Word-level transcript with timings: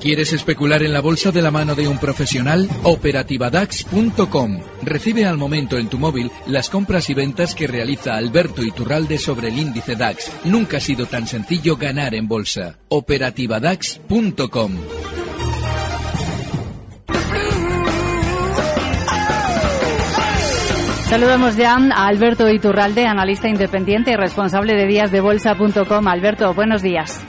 ¿Quieres 0.00 0.32
especular 0.32 0.82
en 0.82 0.94
la 0.94 1.02
bolsa 1.02 1.30
de 1.30 1.42
la 1.42 1.50
mano 1.50 1.74
de 1.74 1.86
un 1.86 1.98
profesional? 1.98 2.70
Operativadax.com. 2.84 4.60
Recibe 4.82 5.26
al 5.26 5.36
momento 5.36 5.76
en 5.76 5.88
tu 5.88 5.98
móvil 5.98 6.30
las 6.46 6.70
compras 6.70 7.10
y 7.10 7.14
ventas 7.14 7.54
que 7.54 7.66
realiza 7.66 8.14
Alberto 8.14 8.62
Iturralde 8.62 9.18
sobre 9.18 9.48
el 9.48 9.58
índice 9.58 9.96
DAX. 9.96 10.32
Nunca 10.44 10.78
ha 10.78 10.80
sido 10.80 11.04
tan 11.04 11.26
sencillo 11.26 11.76
ganar 11.76 12.14
en 12.14 12.26
bolsa. 12.28 12.78
Operativadax.com. 12.88 14.72
Saludamos 21.10 21.56
ya 21.56 21.74
a 21.74 22.06
Alberto 22.06 22.48
Iturralde, 22.48 23.04
analista 23.04 23.48
independiente 23.48 24.12
y 24.12 24.16
responsable 24.16 24.76
de 24.76 24.86
díasdebolsa.com. 24.86 26.08
Alberto, 26.08 26.54
buenos 26.54 26.80
días. 26.80 27.22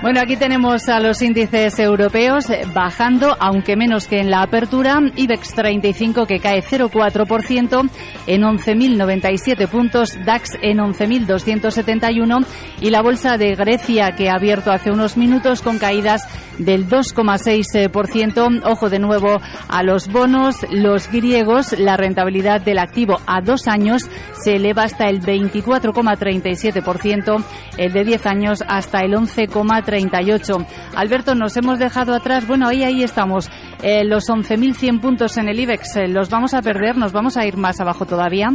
Bueno, 0.00 0.20
aquí 0.20 0.36
tenemos 0.36 0.88
a 0.88 1.00
los 1.00 1.20
índices 1.20 1.76
europeos 1.80 2.46
bajando, 2.72 3.36
aunque 3.40 3.74
menos 3.74 4.06
que 4.06 4.20
en 4.20 4.30
la 4.30 4.42
apertura. 4.42 5.00
IBEX 5.16 5.54
35 5.54 6.26
que 6.26 6.38
cae 6.38 6.62
0,4% 6.62 7.90
en 8.28 8.42
11.097 8.42 9.68
puntos, 9.68 10.16
DAX 10.24 10.50
en 10.62 10.78
11.271 10.78 12.46
y 12.80 12.90
la 12.90 13.02
bolsa 13.02 13.36
de 13.38 13.56
Grecia 13.56 14.12
que 14.12 14.30
ha 14.30 14.34
abierto 14.34 14.70
hace 14.70 14.92
unos 14.92 15.16
minutos 15.16 15.62
con 15.62 15.78
caídas 15.78 16.22
del 16.58 16.88
2,6%. 16.88 18.62
Ojo 18.64 18.90
de 18.90 18.98
nuevo 18.98 19.38
a 19.68 19.82
los 19.82 20.08
bonos. 20.08 20.66
Los 20.70 21.10
griegos, 21.10 21.78
la 21.78 21.96
rentabilidad 21.96 22.60
del 22.60 22.78
activo 22.78 23.18
a 23.26 23.40
dos 23.40 23.66
años 23.68 24.02
se 24.42 24.56
eleva 24.56 24.82
hasta 24.84 25.08
el 25.08 25.20
24,37%, 25.20 27.44
el 27.78 27.92
de 27.92 28.04
10 28.04 28.26
años 28.26 28.62
hasta 28.66 29.00
el 29.00 29.14
11,38. 29.14 30.66
Alberto, 30.94 31.34
nos 31.34 31.56
hemos 31.56 31.78
dejado 31.78 32.14
atrás, 32.14 32.46
bueno, 32.46 32.68
ahí, 32.68 32.84
ahí 32.84 33.02
estamos, 33.02 33.50
eh, 33.82 34.04
los 34.04 34.28
11.100 34.28 35.00
puntos 35.00 35.36
en 35.36 35.48
el 35.48 35.58
IBEX, 35.60 35.96
eh, 35.96 36.08
¿los 36.08 36.30
vamos 36.30 36.54
a 36.54 36.62
perder? 36.62 36.96
¿Nos 36.96 37.12
vamos 37.12 37.36
a 37.36 37.46
ir 37.46 37.56
más 37.56 37.80
abajo 37.80 38.06
todavía? 38.06 38.50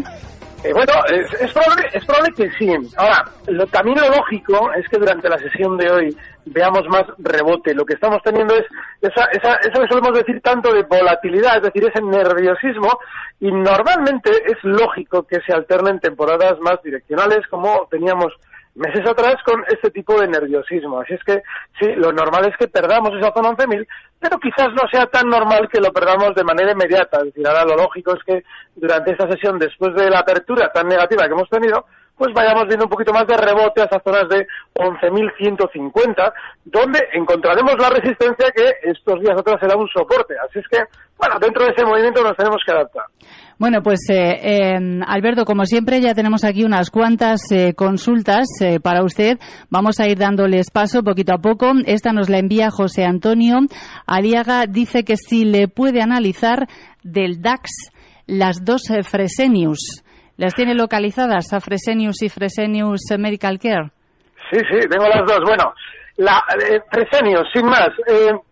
Eh, 0.64 0.74
bueno, 0.74 0.94
es, 1.10 1.54
probable, 1.54 1.90
es 1.92 2.06
probable 2.06 2.34
que 2.34 2.52
sí. 2.52 2.72
Ahora, 2.96 3.26
lo, 3.48 3.66
también 3.68 4.00
lo 4.00 4.10
lógico 4.10 4.72
es 4.74 4.88
que 4.90 4.98
durante 4.98 5.28
la 5.28 5.40
sesión 5.40 5.76
de 5.78 5.92
hoy 5.92 6.18
veamos 6.46 6.88
más 6.88 7.04
rebote. 7.18 7.74
Lo 7.74 7.86
que 7.86 7.96
estamos 7.96 8.22
teniendo 8.24 8.56
es 8.56 8.66
esa, 9.02 9.26
esa, 9.32 9.56
eso 9.56 9.82
que 9.82 9.88
solemos 9.88 10.14
decir 10.14 10.40
tanto 10.42 10.74
de 10.74 10.84
volatilidad, 10.84 11.58
es 11.58 11.64
decir, 11.64 11.86
ese 11.86 12.02
nerviosismo, 12.02 13.00
y 13.40 13.52
normalmente 13.52 14.30
es 14.46 14.64
lógico 14.64 15.24
que 15.24 15.42
se 15.42 15.54
alternen 15.54 16.00
temporadas 16.00 16.60
más 16.60 16.82
direccionales 16.84 17.48
como 17.48 17.88
teníamos 17.90 18.34
meses 18.76 19.06
atrás 19.08 19.36
con 19.46 19.64
este 19.68 19.92
tipo 19.92 20.20
de 20.20 20.28
nerviosismo. 20.28 21.00
Así 21.00 21.14
es 21.14 21.24
que 21.24 21.42
sí, 21.80 21.88
lo 21.96 22.12
normal 22.12 22.46
es 22.46 22.58
que 22.58 22.68
perdamos 22.68 23.12
esa 23.14 23.34
zona 23.34 23.50
11.000, 23.50 23.88
pero 24.20 24.40
quizás 24.40 24.70
no 24.70 24.88
sea 24.92 25.08
tan 25.08 25.28
normal 25.28 25.68
que 25.72 25.82
lo 25.82 25.92
perdamos 25.92 26.34
de 26.36 26.44
manera 26.44 26.72
inmediata. 26.72 27.20
Es 27.20 27.26
decir, 27.26 27.48
ahora 27.48 27.66
lo 27.66 27.76
lógico 27.76 28.14
es 28.16 28.24
que 28.24 28.44
durante 28.76 29.12
esta 29.12 29.30
sesión, 29.30 29.60
después 29.60 29.94
de 29.96 30.10
la 30.10 30.20
apertura 30.20 30.72
tan 30.72 30.88
negativa 30.88 31.26
que 31.26 31.34
hemos 31.34 31.50
tenido, 31.50 31.86
pues 32.22 32.34
vayamos 32.36 32.68
viendo 32.68 32.86
un 32.86 32.92
poquito 32.92 33.12
más 33.12 33.26
de 33.26 33.36
rebote 33.36 33.82
a 33.82 33.86
esas 33.86 34.04
zonas 34.04 34.30
de 34.30 34.46
11.150, 34.76 36.34
donde 36.66 37.00
encontraremos 37.14 37.76
la 37.80 37.90
resistencia 37.90 38.52
que 38.52 38.74
estos 38.84 39.20
días 39.22 39.40
atrás 39.40 39.58
era 39.64 39.76
un 39.76 39.88
soporte. 39.88 40.36
Así 40.38 40.60
es 40.60 40.68
que, 40.68 40.84
bueno, 41.18 41.40
dentro 41.40 41.66
de 41.66 41.72
ese 41.72 41.84
movimiento 41.84 42.22
nos 42.22 42.38
tenemos 42.38 42.62
que 42.64 42.72
adaptar. 42.72 43.06
Bueno, 43.62 43.84
pues 43.84 44.00
eh, 44.10 44.40
eh, 44.42 45.00
Alberto, 45.06 45.46
como 45.46 45.66
siempre, 45.66 46.02
ya 46.02 46.16
tenemos 46.16 46.44
aquí 46.44 46.64
unas 46.64 46.90
cuantas 46.90 47.42
eh, 47.52 47.76
consultas 47.76 48.48
eh, 48.60 48.80
para 48.80 49.04
usted. 49.04 49.38
Vamos 49.70 50.00
a 50.00 50.08
ir 50.08 50.18
dándoles 50.18 50.72
paso 50.72 51.04
poquito 51.04 51.32
a 51.32 51.38
poco. 51.38 51.72
Esta 51.86 52.12
nos 52.12 52.28
la 52.28 52.40
envía 52.40 52.72
José 52.72 53.06
Antonio 53.06 53.60
Aliaga. 54.08 54.66
Dice 54.68 55.04
que 55.04 55.16
si 55.16 55.46
le 55.46 55.68
puede 55.68 56.02
analizar 56.02 56.66
del 57.04 57.40
DAX 57.40 57.70
las 58.26 58.66
dos 58.66 58.90
eh, 58.90 59.04
Fresenius. 59.04 60.04
¿Las 60.38 60.56
tiene 60.56 60.74
localizadas 60.74 61.54
a 61.54 61.60
Fresenius 61.60 62.24
y 62.24 62.30
Fresenius 62.30 63.02
Medical 63.20 63.60
Care? 63.60 63.92
Sí, 64.50 64.58
sí, 64.72 64.80
tengo 64.90 65.08
las 65.08 65.24
dos. 65.28 65.40
Bueno, 65.46 65.72
la 66.18 66.44
eh, 66.68 66.82
Fresenius, 66.90 67.48
sin 67.54 67.68
más. 67.68 67.90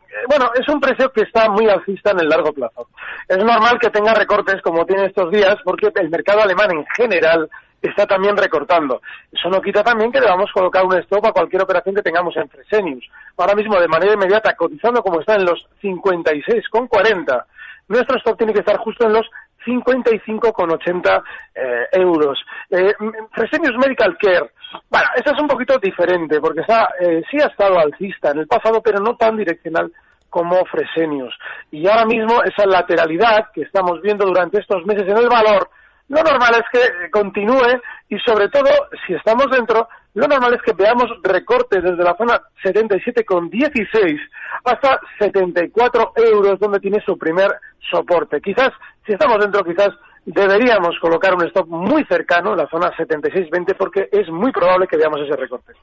Eh, 0.10 0.26
bueno, 0.28 0.52
es 0.60 0.68
un 0.68 0.80
precio 0.80 1.12
que 1.12 1.22
está 1.22 1.50
muy 1.50 1.70
alcista 1.70 2.12
en 2.12 2.22
el 2.22 2.30
largo 2.30 2.52
plazo. 2.52 2.90
Es 3.28 3.38
normal 3.38 3.78
que 3.80 3.90
tenga 3.90 4.14
recortes 4.14 4.62
como 4.62 4.86
tiene 4.86 5.06
estos 5.06 5.32
días 5.32 5.56
porque 5.64 5.92
el 5.96 6.10
mercado 6.10 6.42
alemán 6.42 6.72
en 6.72 6.86
general 6.96 7.50
está 7.82 8.06
también 8.06 8.36
recortando. 8.36 9.02
Eso 9.32 9.50
no 9.50 9.62
quita 9.62 9.84
también 9.84 10.12
que 10.12 10.20
debamos 10.20 10.52
colocar 10.52 10.86
un 10.86 10.96
stop 10.98 11.28
a 11.28 11.32
cualquier 11.32 11.62
operación 11.62 11.96
que 11.96 12.02
tengamos 12.02 12.36
en 12.38 12.50
Fresenius. 12.50 13.08
Ahora 13.38 13.56
mismo, 13.56 13.80
de 13.80 13.88
manera 13.88 14.14
inmediata, 14.14 14.56
cotizando 14.56 15.02
como 15.02 15.22
está 15.22 15.36
en 15.36 15.46
los 15.46 15.66
56,40, 15.82 17.46
nuestro 17.88 18.18
stop 18.18 18.38
tiene 18.38 18.54
que 18.54 18.60
estar 18.60 18.78
justo 18.78 19.06
en 19.06 19.14
los 19.14 19.30
55,80 19.70 21.24
eh, 21.56 21.88
euros. 21.94 22.40
Eh, 22.70 22.94
Fresenius 23.32 23.78
Medical 23.78 24.18
Care, 24.18 24.52
bueno, 24.90 25.08
esta 25.16 25.32
es 25.32 25.42
un 25.42 25.48
poquito 25.48 25.78
diferente 25.80 26.40
porque 26.40 26.62
está, 26.62 26.90
eh, 27.00 27.24
sí 27.30 27.38
ha 27.42 27.48
estado 27.48 27.80
alcista 27.80 28.32
en 28.32 28.40
el 28.40 28.48
pasado, 28.48 28.82
pero 28.82 29.00
no 29.00 29.16
tan 29.16 29.38
direccional 29.38 29.92
como 30.30 30.64
Fresenius. 30.66 31.34
Y 31.72 31.88
ahora 31.88 32.06
mismo 32.06 32.42
esa 32.44 32.66
lateralidad 32.66 33.50
que 33.54 33.64
estamos 33.64 34.02
viendo 34.02 34.26
durante 34.26 34.60
estos 34.60 34.86
meses 34.86 35.08
en 35.08 35.18
el 35.18 35.28
valor, 35.28 35.70
lo 36.10 36.24
normal 36.24 36.56
es 36.56 36.66
que 36.72 37.10
continúe 37.12 37.82
y 38.10 38.18
sobre 38.20 38.50
todo, 38.50 38.70
si 39.06 39.14
estamos 39.14 39.46
dentro, 39.52 39.88
lo 40.16 40.28
normal 40.28 40.56
es 40.56 40.62
que 40.64 40.74
veamos 40.74 41.08
recortes 41.24 41.84
desde 41.84 42.04
la 42.04 42.18
zona 42.18 42.42
77,16 42.64 44.20
hasta 44.66 45.00
74 45.20 46.14
euros, 46.16 46.60
donde 46.60 46.80
tiene 46.80 47.00
su 47.06 47.18
primer 47.18 47.52
soporte. 47.92 48.42
Quizás, 48.42 48.72
si 49.06 49.14
estamos 49.14 49.38
dentro, 49.40 49.64
quizás 49.64 49.90
deberíamos 50.26 50.96
colocar 51.02 51.34
un 51.36 51.46
stop 51.48 51.68
muy 51.68 52.04
cercano, 52.06 52.56
la 52.56 52.68
zona 52.68 52.92
76-20, 52.92 53.76
porque 53.78 54.10
es 54.12 54.30
muy 54.30 54.52
probable 54.52 54.88
que 54.88 54.98
veamos 54.98 55.20
ese 55.22 55.36
recorte. 55.36 55.74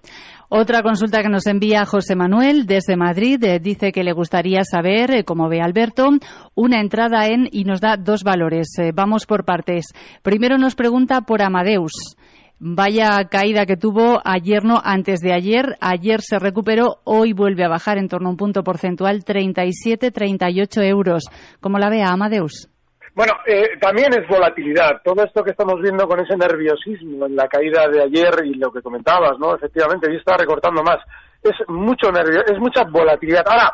Otra 0.48 0.82
consulta 0.82 1.22
que 1.22 1.28
nos 1.28 1.46
envía 1.46 1.84
José 1.84 2.14
Manuel 2.16 2.66
desde 2.66 2.96
Madrid 2.96 3.42
eh, 3.44 3.58
dice 3.58 3.92
que 3.92 4.04
le 4.04 4.12
gustaría 4.12 4.62
saber, 4.64 5.10
eh, 5.10 5.24
como 5.24 5.48
ve 5.48 5.60
Alberto, 5.60 6.10
una 6.54 6.80
entrada 6.80 7.26
en 7.26 7.48
y 7.50 7.64
nos 7.64 7.80
da 7.80 7.96
dos 7.96 8.22
valores. 8.22 8.68
Eh, 8.78 8.92
vamos 8.94 9.26
por 9.26 9.44
partes. 9.44 9.86
Primero 10.22 10.58
nos 10.58 10.74
pregunta 10.74 11.22
por 11.22 11.42
Amadeus. 11.42 12.16
Vaya 12.58 13.22
caída 13.28 13.66
que 13.66 13.76
tuvo 13.76 14.22
ayer, 14.24 14.64
no 14.64 14.80
antes 14.82 15.20
de 15.20 15.34
ayer. 15.34 15.76
Ayer 15.80 16.22
se 16.22 16.38
recuperó, 16.38 17.00
hoy 17.04 17.34
vuelve 17.34 17.64
a 17.64 17.68
bajar 17.68 17.98
en 17.98 18.08
torno 18.08 18.28
a 18.28 18.30
un 18.30 18.38
punto 18.38 18.62
porcentual, 18.62 19.24
37-38 19.24 20.82
euros. 20.84 21.24
¿Cómo 21.60 21.78
la 21.78 21.90
ve 21.90 22.02
Amadeus? 22.02 22.70
Bueno, 23.16 23.32
eh, 23.46 23.78
también 23.80 24.12
es 24.12 24.28
volatilidad. 24.28 25.00
Todo 25.02 25.24
esto 25.24 25.42
que 25.42 25.52
estamos 25.52 25.80
viendo 25.80 26.06
con 26.06 26.20
ese 26.20 26.36
nerviosismo 26.36 27.24
en 27.24 27.34
la 27.34 27.48
caída 27.48 27.88
de 27.88 28.02
ayer 28.02 28.44
y 28.44 28.52
lo 28.56 28.70
que 28.70 28.82
comentabas, 28.82 29.38
¿no? 29.38 29.54
Efectivamente, 29.54 30.06
hoy 30.06 30.16
está 30.16 30.36
recortando 30.36 30.82
más. 30.82 30.98
Es 31.42 31.54
mucho 31.66 32.12
nervio, 32.12 32.44
es 32.44 32.58
mucha 32.58 32.84
volatilidad. 32.84 33.42
Ahora, 33.48 33.72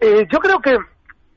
eh, 0.00 0.26
yo 0.28 0.40
creo 0.40 0.58
que 0.58 0.76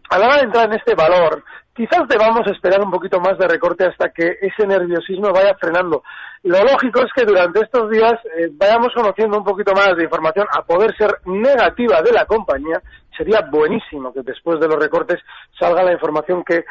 a 0.09 0.17
la 0.17 0.25
hora 0.25 0.37
de 0.37 0.43
entrar 0.45 0.65
en 0.65 0.79
este 0.79 0.95
valor, 0.95 1.43
quizás 1.75 2.07
debamos 2.09 2.41
esperar 2.47 2.81
un 2.81 2.89
poquito 2.89 3.19
más 3.19 3.37
de 3.37 3.47
recorte 3.47 3.85
hasta 3.85 4.09
que 4.09 4.39
ese 4.41 4.65
nerviosismo 4.65 5.31
vaya 5.31 5.55
frenando. 5.59 6.01
Lo 6.41 6.63
lógico 6.63 7.01
es 7.01 7.11
que 7.13 7.23
durante 7.23 7.61
estos 7.61 7.87
días 7.91 8.15
eh, 8.35 8.49
vayamos 8.53 8.89
conociendo 8.95 9.37
un 9.37 9.43
poquito 9.43 9.73
más 9.73 9.95
de 9.95 10.05
información 10.05 10.47
a 10.51 10.63
poder 10.63 10.95
ser 10.97 11.19
negativa 11.25 12.01
de 12.01 12.13
la 12.13 12.25
compañía. 12.25 12.81
Sería 13.17 13.41
buenísimo 13.51 14.13
que 14.13 14.21
después 14.21 14.59
de 14.59 14.67
los 14.67 14.77
recortes 14.77 15.19
salga 15.59 15.83
la 15.83 15.93
información 15.93 16.43
que 16.43 16.57
eh, 16.57 16.63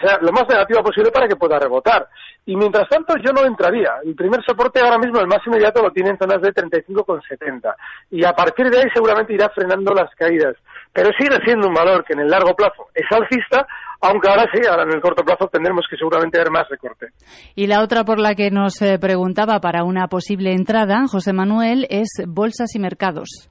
sea 0.00 0.18
lo 0.22 0.32
más 0.32 0.48
negativa 0.48 0.82
posible 0.82 1.10
para 1.10 1.28
que 1.28 1.36
pueda 1.36 1.58
rebotar. 1.58 2.08
Y 2.46 2.56
mientras 2.56 2.88
tanto 2.88 3.14
yo 3.22 3.32
no 3.32 3.44
entraría. 3.44 4.00
El 4.04 4.14
primer 4.14 4.42
soporte 4.44 4.80
ahora 4.80 4.98
mismo, 4.98 5.20
el 5.20 5.28
más 5.28 5.46
inmediato, 5.46 5.82
lo 5.82 5.92
tiene 5.92 6.10
en 6.10 6.18
zonas 6.18 6.40
de 6.40 6.52
35,70. 6.52 7.74
Y 8.10 8.24
a 8.24 8.32
partir 8.32 8.70
de 8.70 8.78
ahí 8.78 8.88
seguramente 8.92 9.34
irá 9.34 9.48
frenando 9.50 9.92
las 9.92 10.12
caídas. 10.14 10.56
Pero 10.92 11.10
sigue 11.18 11.36
siendo 11.44 11.68
un 11.68 11.74
valor 11.74 12.04
que 12.04 12.14
en 12.14 12.20
el 12.20 12.28
largo 12.28 12.54
plazo 12.54 12.88
es 12.94 13.06
alcista, 13.10 13.66
aunque 14.00 14.28
ahora 14.28 14.46
sí, 14.52 14.60
ahora 14.68 14.82
en 14.82 14.92
el 14.92 15.00
corto 15.00 15.22
plazo 15.22 15.48
tendremos 15.48 15.86
que 15.88 15.96
seguramente 15.96 16.38
ver 16.38 16.50
más 16.50 16.68
recorte. 16.68 17.08
Y 17.54 17.68
la 17.68 17.82
otra 17.82 18.04
por 18.04 18.18
la 18.18 18.34
que 18.34 18.50
nos 18.50 18.82
eh, 18.82 18.98
preguntaba 18.98 19.60
para 19.60 19.84
una 19.84 20.08
posible 20.08 20.52
entrada, 20.52 21.04
José 21.06 21.32
Manuel, 21.32 21.86
es 21.88 22.08
bolsas 22.26 22.74
y 22.74 22.80
mercados. 22.80 23.48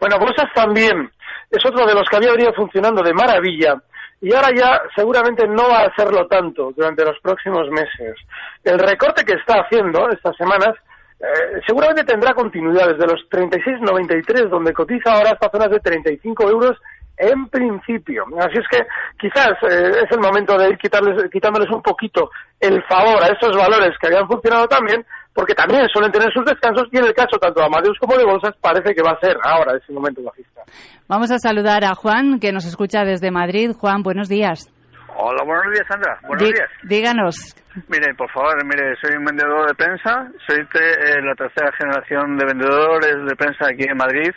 Bueno, 0.00 0.18
bolsas 0.18 0.46
también. 0.54 1.10
Es 1.50 1.64
otro 1.64 1.86
de 1.86 1.94
los 1.94 2.08
que 2.08 2.16
había 2.16 2.32
venido 2.32 2.52
funcionando 2.54 3.02
de 3.02 3.14
maravilla 3.14 3.76
y 4.20 4.34
ahora 4.34 4.50
ya 4.54 4.80
seguramente 4.94 5.46
no 5.46 5.68
va 5.68 5.80
a 5.80 5.86
hacerlo 5.86 6.26
tanto 6.26 6.72
durante 6.76 7.04
los 7.04 7.18
próximos 7.20 7.68
meses. 7.70 8.16
El 8.62 8.78
recorte 8.78 9.24
que 9.24 9.34
está 9.34 9.60
haciendo 9.60 10.08
estas 10.08 10.36
semanas 10.36 10.74
eh, 11.20 11.60
seguramente 11.66 12.04
tendrá 12.04 12.34
continuidad 12.34 12.88
desde 12.88 13.06
los 13.06 13.20
36,93 13.30 14.48
donde 14.48 14.72
cotiza 14.72 15.12
ahora 15.12 15.32
hasta 15.32 15.50
zonas 15.50 15.70
de 15.70 15.80
35 15.80 16.48
euros 16.48 16.78
en 17.16 17.48
principio. 17.48 18.24
Así 18.38 18.58
es 18.58 18.68
que 18.68 18.86
quizás 19.18 19.52
eh, 19.62 20.04
es 20.04 20.10
el 20.10 20.20
momento 20.20 20.58
de 20.58 20.70
ir 20.70 20.78
quitarles, 20.78 21.30
quitándoles 21.30 21.70
un 21.70 21.82
poquito 21.82 22.30
el 22.58 22.82
favor 22.84 23.22
a 23.22 23.28
esos 23.28 23.56
valores 23.56 23.96
que 24.00 24.06
habían 24.08 24.26
funcionado 24.26 24.66
también, 24.68 25.04
porque 25.34 25.54
también 25.54 25.86
suelen 25.92 26.12
tener 26.12 26.32
sus 26.32 26.44
descansos 26.44 26.86
y 26.92 26.98
en 26.98 27.04
el 27.04 27.14
caso 27.14 27.36
tanto 27.38 27.60
de 27.60 27.66
Amadeus 27.66 27.98
como 27.98 28.16
de 28.16 28.24
Bolsas 28.24 28.54
parece 28.60 28.94
que 28.94 29.02
va 29.02 29.10
a 29.10 29.20
ser 29.20 29.36
ahora 29.42 29.76
ese 29.76 29.92
momento 29.92 30.22
bajista. 30.22 30.62
Vamos 31.08 31.30
a 31.30 31.38
saludar 31.38 31.84
a 31.84 31.94
Juan, 31.94 32.38
que 32.38 32.52
nos 32.52 32.64
escucha 32.64 33.04
desde 33.04 33.30
Madrid. 33.30 33.72
Juan, 33.76 34.02
buenos 34.02 34.28
días. 34.28 34.70
Hola, 35.16 35.44
buenos 35.44 35.72
días, 35.74 35.86
Sandra. 35.88 36.18
Buenos 36.26 36.48
días. 36.48 36.68
Díganos. 36.84 37.54
Mire, 37.88 38.14
por 38.14 38.30
favor, 38.30 38.54
mire, 38.64 38.94
soy 39.02 39.16
un 39.16 39.24
vendedor 39.24 39.66
de 39.66 39.74
prensa, 39.74 40.30
soy 40.46 40.60
eh, 40.60 41.22
la 41.22 41.34
tercera 41.34 41.72
generación 41.72 42.36
de 42.36 42.46
vendedores 42.46 43.16
de 43.26 43.36
prensa 43.36 43.66
aquí 43.66 43.84
en 43.88 43.96
Madrid 43.96 44.30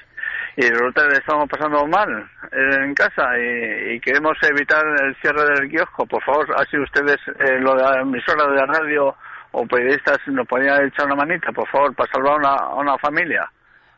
y 0.56 0.68
resulta 0.70 1.08
que 1.08 1.20
estamos 1.20 1.48
pasando 1.48 1.86
mal 1.86 2.10
en 2.52 2.94
casa 2.96 3.24
y, 3.38 4.00
queremos 4.00 4.34
evitar 4.42 4.84
el 5.04 5.16
cierre 5.22 5.46
del 5.54 5.70
kiosco. 5.70 6.08
Por 6.08 6.24
favor, 6.24 6.48
así 6.58 6.78
ustedes, 6.78 7.18
eh, 7.40 7.60
lo 7.60 7.76
de 7.76 7.84
la 7.84 8.02
emisora 8.02 8.50
de 8.50 8.56
la 8.56 8.66
radio 8.66 9.16
o 9.58 9.66
periodistas, 9.66 10.18
nos 10.28 10.48
podrían 10.48 10.86
echar 10.86 11.08
una 11.08 11.16
manita, 11.16 11.52
por 11.52 11.68
favor, 11.70 11.96
para 11.96 12.12
salvar 12.12 12.40
a 12.46 12.76
una 12.76 12.98
familia. 13.00 13.50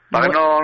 Para 0.10 0.26
que, 0.26 0.32
no, 0.32 0.58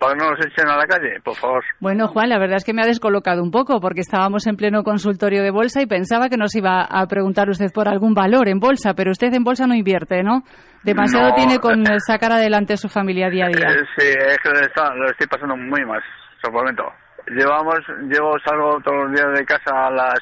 para 0.00 0.14
que 0.14 0.18
no 0.18 0.30
nos 0.30 0.44
echen 0.44 0.68
a 0.68 0.76
la 0.76 0.86
calle, 0.86 1.20
por 1.22 1.36
favor. 1.36 1.62
Bueno, 1.78 2.08
Juan, 2.08 2.30
la 2.30 2.38
verdad 2.38 2.56
es 2.56 2.64
que 2.64 2.72
me 2.72 2.82
ha 2.82 2.86
descolocado 2.86 3.44
un 3.44 3.52
poco 3.52 3.80
porque 3.80 4.00
estábamos 4.00 4.48
en 4.48 4.56
pleno 4.56 4.82
consultorio 4.82 5.44
de 5.44 5.52
bolsa 5.52 5.80
y 5.80 5.86
pensaba 5.86 6.28
que 6.28 6.36
nos 6.36 6.56
iba 6.56 6.82
a 6.82 7.06
preguntar 7.06 7.48
usted 7.48 7.70
por 7.72 7.88
algún 7.88 8.14
valor 8.14 8.48
en 8.48 8.58
bolsa, 8.58 8.94
pero 8.94 9.12
usted 9.12 9.32
en 9.34 9.44
bolsa 9.44 9.68
no 9.68 9.74
invierte, 9.74 10.24
¿no? 10.24 10.42
Demasiado 10.82 11.32
tiene 11.34 11.60
con 11.60 11.84
sacar 12.00 12.32
adelante 12.32 12.76
su 12.76 12.88
familia 12.88 13.30
día 13.30 13.46
a 13.46 13.48
día. 13.48 13.70
Eh, 13.70 13.84
sí, 13.96 14.08
es 14.08 14.38
que 14.42 14.48
lo 14.50 15.10
estoy 15.10 15.26
pasando 15.28 15.56
muy 15.56 15.84
mal, 15.84 16.02
momento. 16.50 16.82
Llevamos, 17.28 17.78
llevo, 18.08 18.36
salgo 18.44 18.80
todos 18.80 19.04
los 19.04 19.12
días 19.12 19.38
de 19.38 19.44
casa 19.44 19.86
a 19.86 19.90
las, 19.90 20.18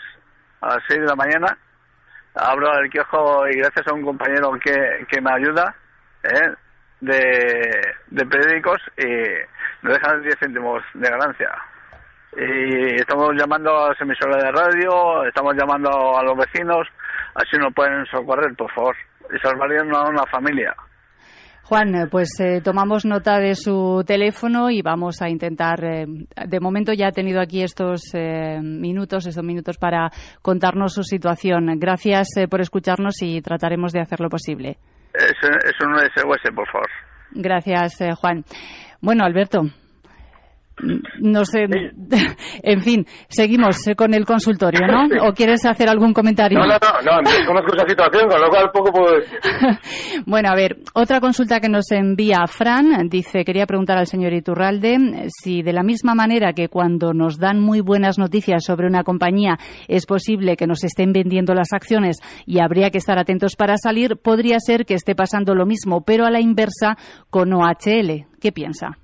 a 0.61 0.75
las 0.75 0.79
6 0.89 1.01
de 1.01 1.07
la 1.07 1.17
mañana, 1.17 1.57
abro 2.37 2.79
el 2.79 2.91
kiosco 2.91 3.49
y 3.49 3.57
gracias 3.57 3.87
a 3.89 3.95
un 3.95 4.05
compañero 4.05 4.53
que, 4.63 5.07
que 5.09 5.21
me 5.21 5.33
ayuda, 5.33 5.75
¿eh? 6.23 6.53
de, 7.01 7.95
de 8.09 8.27
periódicos 8.27 8.81
y 8.97 9.07
nos 9.83 9.95
dejan 9.95 10.23
10 10.23 10.37
céntimos 10.39 10.83
de 10.95 11.11
ganancia. 11.11 11.51
Y 12.37 12.97
estamos 12.97 13.35
llamando 13.35 13.85
a 13.85 13.89
las 13.89 14.01
emisoras 14.01 14.43
de 14.43 14.53
radio, 14.53 15.25
estamos 15.25 15.55
llamando 15.57 16.19
a 16.19 16.23
los 16.23 16.37
vecinos, 16.37 16.87
así 17.35 17.57
nos 17.57 17.73
pueden 17.73 18.05
socorrer, 18.07 18.55
por 18.57 18.71
favor, 18.73 18.95
y 19.35 19.39
salvarían 19.39 19.95
a 19.95 20.03
una 20.03 20.25
familia. 20.27 20.75
Juan, 21.69 21.95
eh, 21.97 22.07
pues 22.09 22.29
eh, 22.39 22.61
tomamos 22.63 23.05
nota 23.05 23.39
de 23.39 23.57
su 23.57 24.05
teléfono 24.07 24.71
y 24.71 24.83
vamos 24.83 25.21
a 25.21 25.29
intentar. 25.29 25.85
Eh, 25.85 26.07
de 26.07 26.61
momento 26.61 26.93
ya 26.93 27.09
ha 27.09 27.13
tenido 27.13 27.41
aquí 27.41 27.63
estos 27.63 28.13
minutos, 28.63 29.27
estos 29.27 29.45
minutos 29.45 29.77
para 29.77 30.11
contarnos 30.43 30.95
su 30.95 31.03
situación. 31.03 31.67
Gracias 31.79 32.29
por 32.49 32.61
escucharnos 32.61 33.21
y 33.21 33.41
trataremos 33.43 33.93
de 33.93 34.01
hacer 34.01 34.21
lo 34.21 34.29
posible. 34.29 34.79
Es, 35.17 35.35
un 35.81 35.95
SOS, 35.95 36.55
por 36.55 36.71
favor. 36.71 36.91
Gracias, 37.33 38.01
eh, 38.01 38.13
Juan. 38.15 38.45
Bueno, 39.01 39.25
Alberto. 39.25 39.63
No 41.21 41.45
sé, 41.47 41.67
en 42.63 42.81
fin, 42.83 43.07
seguimos 43.29 43.79
con 43.97 44.13
el 44.13 44.27
consultorio, 44.27 44.87
¿no? 44.87 45.07
¿O 45.29 45.33
quieres 45.33 45.65
hacer 45.65 45.89
algún 45.89 46.13
comentario? 46.13 46.59
No, 46.59 46.67
no, 46.67 46.77
no, 46.77 47.23
no 47.23 47.47
conozco 47.47 47.75
esa 47.75 47.89
situación, 47.89 48.29
con 48.29 48.41
lo 48.41 48.49
cual 48.49 48.71
poco 48.73 48.93
puedo 48.93 49.17
decir. 49.17 49.39
bueno, 50.27 50.51
a 50.51 50.55
ver, 50.55 50.77
otra 50.95 51.21
consulta 51.21 51.61
que 51.61 51.71
nos 51.71 51.91
envía 51.91 52.47
Fran, 52.47 53.09
dice, 53.09 53.45
quería 53.45 53.67
preguntar 53.67 53.97
al 53.97 54.07
señor 54.07 54.35
Iturralde 54.35 55.29
si 55.43 55.63
de 55.63 55.73
la 55.73 55.83
misma 55.83 56.15
manera 56.15 56.53
que 56.53 56.69
cuando 56.69 57.15
nos 57.15 57.39
dan 57.39 57.59
muy 57.59 57.81
buenas 57.81 58.19
noticias 58.19 58.65
sobre 58.65 58.87
una 58.87 59.03
compañía 59.03 59.59
es 59.89 60.05
posible 60.05 60.57
que 60.57 60.67
nos 60.67 60.85
estén 60.85 61.13
vendiendo 61.13 61.55
las 61.55 61.73
acciones 61.73 62.19
y 62.45 62.61
habría 62.61 62.91
que 62.91 62.99
estar 62.99 63.19
atentos 63.19 63.57
para 63.57 63.77
salir, 63.79 64.17
podría 64.17 64.59
ser 64.61 64.85
que 64.85 64.95
esté 64.95 65.15
pasando 65.15 65.55
lo 65.55 65.65
mismo, 65.65 66.03
pero 66.03 66.27
a 66.27 66.31
la 66.31 66.41
inversa 66.41 66.97
con 67.31 67.53
OHL. 67.53 68.27
¿Qué 68.41 68.53
piensa? 68.53 68.99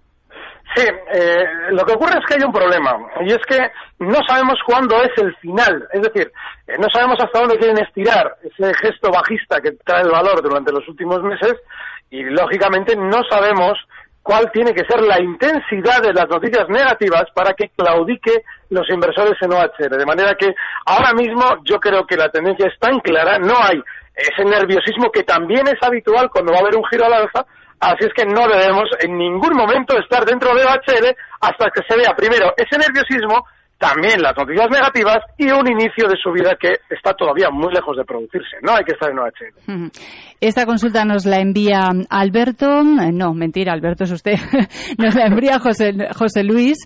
Sí, 0.74 0.86
eh, 1.12 1.44
lo 1.70 1.84
que 1.84 1.92
ocurre 1.92 2.18
es 2.18 2.26
que 2.26 2.34
hay 2.34 2.42
un 2.42 2.52
problema, 2.52 2.96
y 3.20 3.32
es 3.32 3.40
que 3.46 3.58
no 3.98 4.18
sabemos 4.26 4.58
cuándo 4.64 4.96
es 5.02 5.10
el 5.18 5.34
final, 5.36 5.86
es 5.92 6.00
decir, 6.00 6.32
eh, 6.66 6.76
no 6.78 6.88
sabemos 6.90 7.18
hasta 7.20 7.40
dónde 7.40 7.58
quieren 7.58 7.78
estirar 7.78 8.36
ese 8.42 8.72
gesto 8.74 9.10
bajista 9.10 9.60
que 9.60 9.72
trae 9.84 10.02
el 10.02 10.10
valor 10.10 10.40
durante 10.42 10.72
los 10.72 10.86
últimos 10.88 11.22
meses, 11.22 11.56
y 12.10 12.22
lógicamente 12.24 12.96
no 12.96 13.20
sabemos 13.28 13.74
cuál 14.22 14.50
tiene 14.52 14.72
que 14.72 14.84
ser 14.84 15.02
la 15.02 15.20
intensidad 15.20 16.00
de 16.00 16.12
las 16.12 16.28
noticias 16.28 16.68
negativas 16.68 17.24
para 17.34 17.52
que 17.54 17.70
claudique 17.76 18.44
los 18.70 18.88
inversores 18.88 19.34
en 19.40 19.52
OHR. 19.52 19.98
De 19.98 20.06
manera 20.06 20.34
que 20.34 20.54
ahora 20.86 21.12
mismo 21.12 21.42
yo 21.64 21.80
creo 21.80 22.06
que 22.06 22.16
la 22.16 22.28
tendencia 22.28 22.68
es 22.68 22.78
tan 22.78 23.00
clara, 23.00 23.38
no 23.38 23.54
hay 23.58 23.82
ese 24.14 24.44
nerviosismo 24.44 25.10
que 25.10 25.24
también 25.24 25.66
es 25.66 25.82
habitual 25.82 26.30
cuando 26.30 26.52
va 26.52 26.58
a 26.58 26.60
haber 26.62 26.76
un 26.76 26.84
giro 26.84 27.06
al 27.06 27.14
alza, 27.14 27.46
Así 27.82 28.04
es 28.04 28.14
que 28.14 28.24
no 28.24 28.46
debemos 28.46 28.84
en 29.00 29.18
ningún 29.18 29.56
momento 29.56 29.98
estar 29.98 30.24
dentro 30.24 30.54
de 30.54 30.62
OHL 30.64 31.16
hasta 31.40 31.68
que 31.74 31.82
se 31.88 31.96
vea 31.96 32.14
primero 32.14 32.54
ese 32.56 32.78
nerviosismo, 32.78 33.44
también 33.76 34.22
las 34.22 34.36
noticias 34.36 34.70
negativas 34.70 35.18
y 35.36 35.50
un 35.50 35.68
inicio 35.68 36.06
de 36.06 36.16
subida 36.16 36.54
que 36.54 36.76
está 36.88 37.12
todavía 37.14 37.50
muy 37.50 37.74
lejos 37.74 37.96
de 37.96 38.04
producirse. 38.04 38.58
No 38.62 38.76
hay 38.76 38.84
que 38.84 38.92
estar 38.92 39.10
en 39.10 39.18
OHL. 39.18 39.90
Esta 40.40 40.64
consulta 40.64 41.04
nos 41.04 41.26
la 41.26 41.40
envía 41.40 41.88
Alberto, 42.08 42.84
no, 42.84 43.34
mentira, 43.34 43.72
Alberto 43.72 44.04
es 44.04 44.12
usted, 44.12 44.36
nos 44.98 45.16
la 45.16 45.26
envía 45.26 45.58
José, 45.58 45.92
José 46.16 46.44
Luis. 46.44 46.78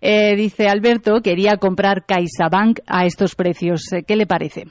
Eh, 0.00 0.36
dice 0.36 0.68
Alberto, 0.68 1.20
quería 1.20 1.56
comprar 1.56 2.04
CaixaBank 2.06 2.78
a 2.86 3.06
estos 3.06 3.34
precios. 3.34 3.82
¿Qué 4.06 4.14
le 4.14 4.26
parece? 4.26 4.66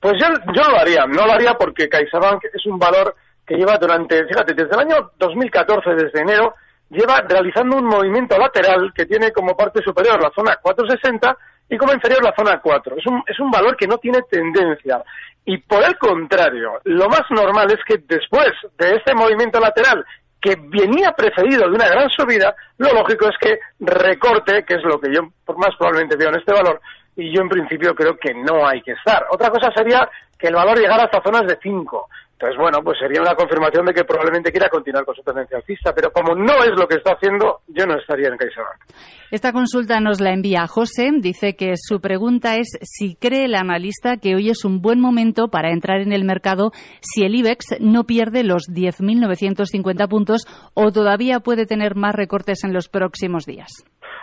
Pues 0.00 0.14
yo, 0.20 0.26
yo 0.52 0.68
lo 0.68 0.80
haría, 0.80 1.06
no 1.06 1.26
lo 1.26 1.32
haría 1.32 1.54
porque 1.54 1.88
CaixaBank 1.88 2.42
es 2.52 2.66
un 2.66 2.80
valor 2.80 3.14
que 3.46 3.56
lleva 3.56 3.78
durante, 3.78 4.26
fíjate, 4.26 4.54
desde 4.54 4.74
el 4.74 4.80
año 4.80 5.10
2014, 5.18 5.90
desde 5.94 6.20
enero, 6.20 6.54
lleva 6.90 7.20
realizando 7.22 7.76
un 7.76 7.86
movimiento 7.86 8.36
lateral 8.38 8.92
que 8.94 9.06
tiene 9.06 9.32
como 9.32 9.56
parte 9.56 9.82
superior 9.82 10.20
la 10.20 10.30
zona 10.34 10.56
460 10.60 11.36
y 11.68 11.76
como 11.76 11.92
inferior 11.92 12.22
la 12.22 12.34
zona 12.36 12.60
4. 12.60 12.96
Es 12.96 13.06
un, 13.06 13.22
es 13.26 13.38
un 13.40 13.50
valor 13.50 13.76
que 13.76 13.86
no 13.86 13.98
tiene 13.98 14.22
tendencia. 14.30 15.02
Y 15.44 15.58
por 15.58 15.82
el 15.84 15.96
contrario, 15.96 16.80
lo 16.84 17.08
más 17.08 17.22
normal 17.30 17.70
es 17.70 17.78
que 17.86 18.02
después 18.06 18.50
de 18.78 18.96
este 18.96 19.14
movimiento 19.14 19.60
lateral 19.60 20.04
que 20.40 20.56
venía 20.56 21.12
precedido 21.12 21.68
de 21.68 21.74
una 21.74 21.88
gran 21.88 22.08
subida, 22.10 22.54
lo 22.78 22.92
lógico 22.92 23.28
es 23.28 23.36
que 23.40 23.58
recorte, 23.80 24.64
que 24.64 24.74
es 24.74 24.82
lo 24.84 25.00
que 25.00 25.12
yo 25.12 25.22
más 25.56 25.74
probablemente 25.76 26.16
veo 26.16 26.28
en 26.28 26.36
este 26.36 26.52
valor, 26.52 26.80
y 27.16 27.34
yo 27.34 27.42
en 27.42 27.48
principio 27.48 27.94
creo 27.94 28.16
que 28.16 28.34
no 28.34 28.66
hay 28.66 28.82
que 28.82 28.92
estar. 28.92 29.26
Otra 29.30 29.50
cosa 29.50 29.72
sería 29.74 30.08
que 30.38 30.48
el 30.48 30.54
valor 30.54 30.78
llegara 30.78 31.04
hasta 31.04 31.22
zonas 31.22 31.46
de 31.46 31.58
5. 31.62 32.08
Entonces, 32.38 32.60
bueno, 32.60 32.80
pues 32.84 32.98
sería 32.98 33.22
una 33.22 33.34
confirmación 33.34 33.86
de 33.86 33.94
que 33.94 34.04
probablemente 34.04 34.52
quiera 34.52 34.68
continuar 34.68 35.06
con 35.06 35.14
su 35.14 35.22
tendencia 35.22 35.56
alcista, 35.56 35.94
pero 35.94 36.12
como 36.12 36.34
no 36.34 36.62
es 36.64 36.78
lo 36.78 36.86
que 36.86 36.96
está 36.96 37.12
haciendo, 37.12 37.60
yo 37.66 37.86
no 37.86 37.96
estaría 37.98 38.28
en 38.28 38.36
CaixaBank. 38.36 38.76
Esta 39.30 39.52
consulta 39.52 40.00
nos 40.00 40.20
la 40.20 40.34
envía 40.34 40.66
José. 40.66 41.12
Dice 41.16 41.56
que 41.56 41.72
su 41.76 41.98
pregunta 41.98 42.56
es 42.56 42.76
si 42.82 43.16
cree 43.16 43.46
el 43.46 43.54
analista 43.54 44.18
que 44.18 44.34
hoy 44.34 44.50
es 44.50 44.66
un 44.66 44.82
buen 44.82 45.00
momento 45.00 45.48
para 45.48 45.72
entrar 45.72 46.02
en 46.02 46.12
el 46.12 46.24
mercado 46.24 46.72
si 47.00 47.24
el 47.24 47.34
IBEX 47.36 47.80
no 47.80 48.04
pierde 48.04 48.44
los 48.44 48.64
10.950 48.68 50.06
puntos 50.06 50.42
o 50.74 50.92
todavía 50.92 51.40
puede 51.40 51.64
tener 51.64 51.96
más 51.96 52.14
recortes 52.14 52.64
en 52.64 52.74
los 52.74 52.90
próximos 52.90 53.46
días. 53.46 53.70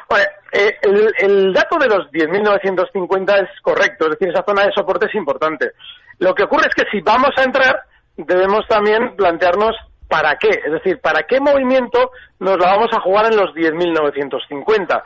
Bueno, 0.07 0.25
eh, 0.51 0.75
el, 0.83 1.13
el, 1.17 1.53
dato 1.53 1.79
de 1.79 1.87
los 1.87 2.11
10.950 2.11 3.41
es 3.41 3.61
correcto, 3.63 4.05
es 4.05 4.11
decir, 4.11 4.29
esa 4.29 4.43
zona 4.47 4.65
de 4.65 4.71
soporte 4.75 5.07
es 5.07 5.15
importante. 5.15 5.71
Lo 6.19 6.35
que 6.35 6.43
ocurre 6.43 6.67
es 6.67 6.75
que 6.75 6.89
si 6.91 7.01
vamos 7.01 7.31
a 7.37 7.43
entrar, 7.43 7.75
debemos 8.17 8.67
también 8.67 9.15
plantearnos 9.15 9.75
para 10.07 10.35
qué, 10.37 10.49
es 10.49 10.71
decir, 10.71 10.99
para 11.01 11.23
qué 11.23 11.39
movimiento 11.39 12.11
nos 12.39 12.57
la 12.59 12.75
vamos 12.75 12.89
a 12.93 13.01
jugar 13.01 13.31
en 13.31 13.37
los 13.37 13.53
10.950. 13.55 15.03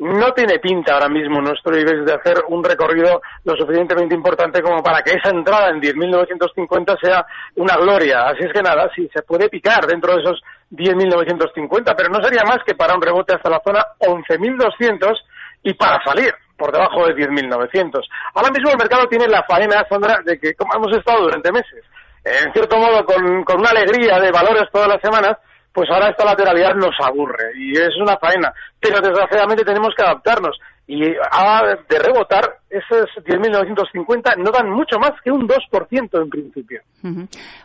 No 0.00 0.32
tiene 0.32 0.58
pinta 0.58 0.94
ahora 0.94 1.08
mismo 1.08 1.40
nuestro 1.40 1.78
IBEX 1.78 2.06
de 2.06 2.14
hacer 2.14 2.44
un 2.48 2.64
recorrido 2.64 3.20
lo 3.44 3.54
suficientemente 3.56 4.14
importante 4.14 4.62
como 4.62 4.82
para 4.82 5.02
que 5.02 5.12
esa 5.12 5.28
entrada 5.28 5.68
en 5.68 5.80
10.950 5.80 6.98
sea 7.00 7.24
una 7.56 7.76
gloria. 7.76 8.28
Así 8.28 8.44
es 8.44 8.52
que 8.52 8.62
nada, 8.62 8.90
sí, 8.94 9.10
se 9.14 9.22
puede 9.22 9.48
picar 9.48 9.86
dentro 9.86 10.14
de 10.14 10.22
esos 10.22 10.42
10.950, 10.72 11.94
pero 11.96 12.08
no 12.08 12.22
sería 12.22 12.44
más 12.44 12.58
que 12.66 12.74
para 12.74 12.94
un 12.94 13.02
rebote 13.02 13.34
hasta 13.34 13.50
la 13.50 13.60
zona 13.64 13.84
11.200 13.98 15.16
y 15.62 15.74
para 15.74 16.02
salir 16.02 16.32
por 16.56 16.72
debajo 16.72 17.06
de 17.06 17.14
10.900. 17.16 18.00
Ahora 18.34 18.50
mismo 18.50 18.70
el 18.70 18.78
mercado 18.78 19.06
tiene 19.08 19.26
la 19.26 19.42
faena, 19.44 19.86
Sandra, 19.88 20.20
de 20.24 20.38
que 20.38 20.54
como 20.54 20.74
hemos 20.74 20.96
estado 20.96 21.22
durante 21.22 21.52
meses, 21.52 21.84
en 22.24 22.52
cierto 22.52 22.76
modo 22.78 23.04
con, 23.04 23.44
con 23.44 23.60
una 23.60 23.70
alegría 23.70 24.18
de 24.18 24.30
valores 24.30 24.68
todas 24.72 24.88
las 24.88 25.00
semanas, 25.00 25.38
pues 25.72 25.88
ahora 25.90 26.08
esta 26.10 26.24
lateralidad 26.24 26.74
nos 26.74 26.94
aburre 27.02 27.52
y 27.56 27.72
es 27.72 27.96
una 28.00 28.16
faena. 28.18 28.52
Pero 28.80 29.00
desgraciadamente 29.00 29.64
tenemos 29.64 29.94
que 29.96 30.02
adaptarnos 30.02 30.58
y 30.86 31.04
a, 31.30 31.76
de 31.88 31.98
rebotar, 32.00 32.58
esos 32.68 33.08
10.950 33.24 34.36
no 34.38 34.50
dan 34.50 34.70
mucho 34.70 34.98
más 34.98 35.12
que 35.22 35.30
un 35.30 35.46
2% 35.46 36.22
en 36.22 36.28
principio. 36.28 36.80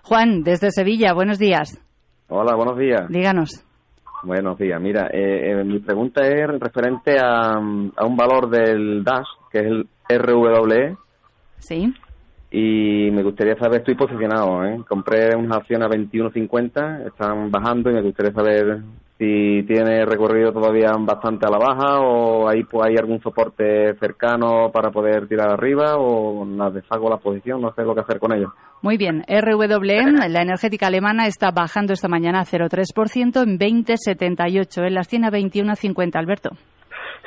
Juan, 0.04 0.44
desde 0.44 0.70
Sevilla, 0.70 1.14
buenos 1.14 1.40
días. 1.40 1.82
Hola, 2.28 2.56
buenos 2.56 2.78
días. 2.78 3.08
Díganos. 3.10 3.66
Buenos 4.24 4.58
días. 4.58 4.80
Mira, 4.80 5.08
eh, 5.12 5.52
eh, 5.52 5.64
mi 5.64 5.80
pregunta 5.80 6.22
es 6.22 6.48
referente 6.60 7.18
a, 7.20 7.54
a, 7.54 8.06
un 8.06 8.16
valor 8.16 8.50
del 8.50 9.04
DAS, 9.04 9.28
que 9.52 9.60
es 9.60 9.66
el 9.66 9.88
RWE. 10.08 10.96
Sí. 11.58 11.94
Y 12.52 13.10
me 13.12 13.24
gustaría 13.24 13.56
saber, 13.58 13.80
estoy 13.80 13.96
posicionado, 13.96 14.64
¿eh? 14.66 14.80
Compré 14.88 15.36
unas 15.36 15.58
acciones 15.58 15.88
a 15.88 15.92
21.50, 15.92 17.08
están 17.08 17.52
bajando 17.52 17.90
y 17.90 17.94
me 17.94 18.02
gustaría 18.02 18.32
saber 18.32 18.82
si 19.18 19.64
tiene 19.64 20.06
recorrido 20.06 20.52
todavía 20.52 20.92
bastante 21.00 21.46
a 21.46 21.50
la 21.50 21.58
baja 21.58 22.00
o 22.02 22.50
ahí 22.50 22.64
pues 22.64 22.88
hay 22.88 22.96
algún 22.98 23.22
soporte 23.22 23.96
cercano 23.98 24.72
para 24.74 24.92
poder 24.92 25.28
tirar 25.28 25.50
arriba 25.50 25.96
o 25.98 26.46
la 26.46 26.70
deshago 26.70 27.10
la 27.10 27.18
posición, 27.18 27.62
no 27.62 27.74
sé 27.74 27.84
lo 27.84 27.96
que 27.96 28.02
hacer 28.02 28.20
con 28.20 28.34
ello. 28.34 28.54
Muy 28.82 28.98
bien, 28.98 29.24
RWM, 29.28 30.30
la 30.30 30.42
energética 30.42 30.88
alemana, 30.88 31.28
está 31.28 31.52
bajando 31.52 31.94
esta 31.94 32.10
mañana 32.10 32.42
a 32.42 32.46
0,3% 32.46 33.44
en 33.44 33.58
20,78. 33.58 34.86
En 34.86 34.94
las 34.94 35.08
tiene 35.08 35.28
a 35.28 35.32
21,50, 35.32 36.16
Alberto. 36.16 36.50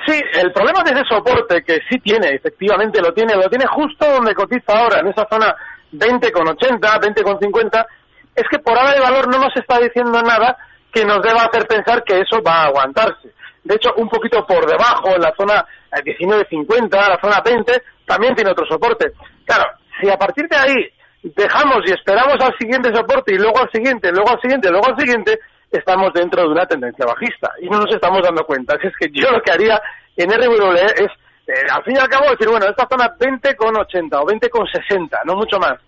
Sí, 0.07 0.21
el 0.35 0.53
problema 0.53 0.83
de 0.83 0.93
ese 0.93 1.05
soporte, 1.09 1.63
que 1.63 1.81
sí 1.89 1.99
tiene, 1.99 2.29
efectivamente 2.35 3.01
lo 3.01 3.13
tiene, 3.13 3.35
lo 3.35 3.49
tiene 3.49 3.67
justo 3.67 4.07
donde 4.11 4.35
cotiza 4.35 4.79
ahora, 4.79 5.01
en 5.01 5.09
esa 5.09 5.27
zona 5.31 5.55
20,80, 5.93 6.79
20,50, 6.81 7.87
es 8.35 8.45
que 8.51 8.59
por 8.59 8.79
ahora 8.79 8.95
el 8.95 9.03
valor 9.03 9.29
no 9.29 9.39
nos 9.39 9.55
está 9.57 9.79
diciendo 9.79 10.23
nada 10.23 10.57
que 10.93 11.05
nos 11.05 11.21
deba 11.23 11.43
hacer 11.43 11.67
pensar 11.67 12.03
que 12.05 12.21
eso 12.21 12.43
va 12.43 12.63
a 12.63 12.67
aguantarse. 12.67 13.33
De 13.65 13.75
hecho, 13.75 13.93
un 13.97 14.09
poquito 14.09 14.47
por 14.47 14.65
debajo, 14.67 15.15
en 15.15 15.21
la 15.21 15.35
zona 15.37 15.67
19.50, 15.93 16.85
eh, 16.87 16.89
la 16.91 17.19
zona 17.21 17.43
20, 17.45 17.83
también 18.07 18.35
tiene 18.35 18.51
otro 18.51 18.67
soporte. 18.67 19.13
Claro, 19.45 19.65
si 20.01 20.09
a 20.09 20.17
partir 20.17 20.49
de 20.49 20.57
ahí 20.57 20.75
dejamos 21.23 21.81
y 21.87 21.93
esperamos 21.93 22.37
al 22.41 22.57
siguiente 22.59 22.95
soporte 22.95 23.35
y 23.35 23.39
luego 23.39 23.59
al 23.59 23.71
siguiente, 23.71 24.11
luego 24.13 24.31
al 24.31 24.41
siguiente, 24.41 24.71
luego 24.71 24.87
al 24.87 24.97
siguiente, 24.97 25.39
estamos 25.71 26.13
dentro 26.13 26.43
de 26.43 26.49
una 26.49 26.67
tendencia 26.67 27.07
bajista 27.07 27.53
y 27.61 27.69
no 27.69 27.79
nos 27.79 27.95
estamos 27.95 28.23
dando 28.23 28.45
cuenta. 28.45 28.77
Así 28.77 28.87
es 28.87 28.95
que 28.99 29.09
yo 29.13 29.31
lo 29.31 29.41
que 29.43 29.53
haría 29.53 29.81
en 30.17 30.31
RWE 30.31 30.85
es, 30.85 31.11
eh, 31.47 31.67
al 31.71 31.83
fin 31.85 31.97
y 31.97 31.99
al 31.99 32.09
cabo, 32.09 32.31
decir, 32.31 32.49
bueno, 32.49 32.67
esta 32.67 32.87
zona 32.89 33.15
20,80 33.19 34.21
o 34.21 34.27
20,60, 34.27 35.19
no 35.25 35.37
mucho 35.37 35.59
más 35.59 35.79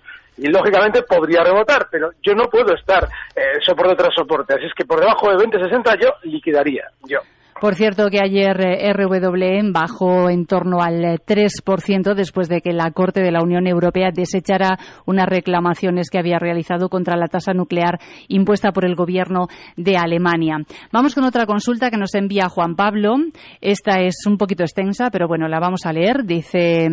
y 0.41 0.47
lógicamente 0.47 1.03
podría 1.03 1.45
rebotar, 1.45 1.89
pero 1.91 2.13
yo 2.23 2.35
no 2.35 2.49
puedo 2.49 2.75
estar 2.75 3.07
eh, 3.37 3.59
soporte 3.65 3.95
tras 3.95 4.15
soporte, 4.15 4.55
así 4.55 4.65
es 4.65 4.73
que 4.75 4.87
por 4.87 4.99
debajo 4.99 5.31
de 5.31 5.45
20-60 5.45 6.01
yo 6.01 6.15
liquidaría, 6.23 6.85
yo. 7.05 7.21
Por 7.61 7.75
cierto 7.75 8.09
que 8.09 8.21
ayer 8.25 8.59
eh, 8.59 8.91
RWE 8.95 9.71
bajó 9.71 10.31
en 10.31 10.47
torno 10.47 10.81
al 10.81 11.21
3% 11.21 12.15
después 12.15 12.49
de 12.49 12.63
que 12.63 12.73
la 12.73 12.91
Corte 12.91 13.21
de 13.21 13.31
la 13.31 13.43
Unión 13.43 13.67
Europea 13.67 14.09
desechara 14.15 14.79
unas 15.05 15.29
reclamaciones 15.29 16.09
que 16.09 16.19
había 16.19 16.39
realizado 16.39 16.89
contra 16.89 17.19
la 17.19 17.29
tasa 17.29 17.53
nuclear 17.53 17.99
impuesta 18.29 18.73
por 18.73 18.87
el 18.87 18.95
gobierno 18.95 19.49
de 19.77 19.99
Alemania. 19.99 20.57
Vamos 20.91 21.15
con 21.15 21.25
otra 21.25 21.45
consulta 21.45 21.91
que 21.91 21.99
nos 21.99 22.15
envía 22.15 22.49
Juan 22.49 22.77
Pablo. 22.77 23.17
Esta 23.61 24.01
es 24.01 24.25
un 24.27 24.39
poquito 24.39 24.63
extensa, 24.63 25.11
pero 25.11 25.29
bueno, 25.29 25.47
la 25.47 25.61
vamos 25.61 25.85
a 25.85 25.93
leer. 25.93 26.25
Dice, 26.25 26.89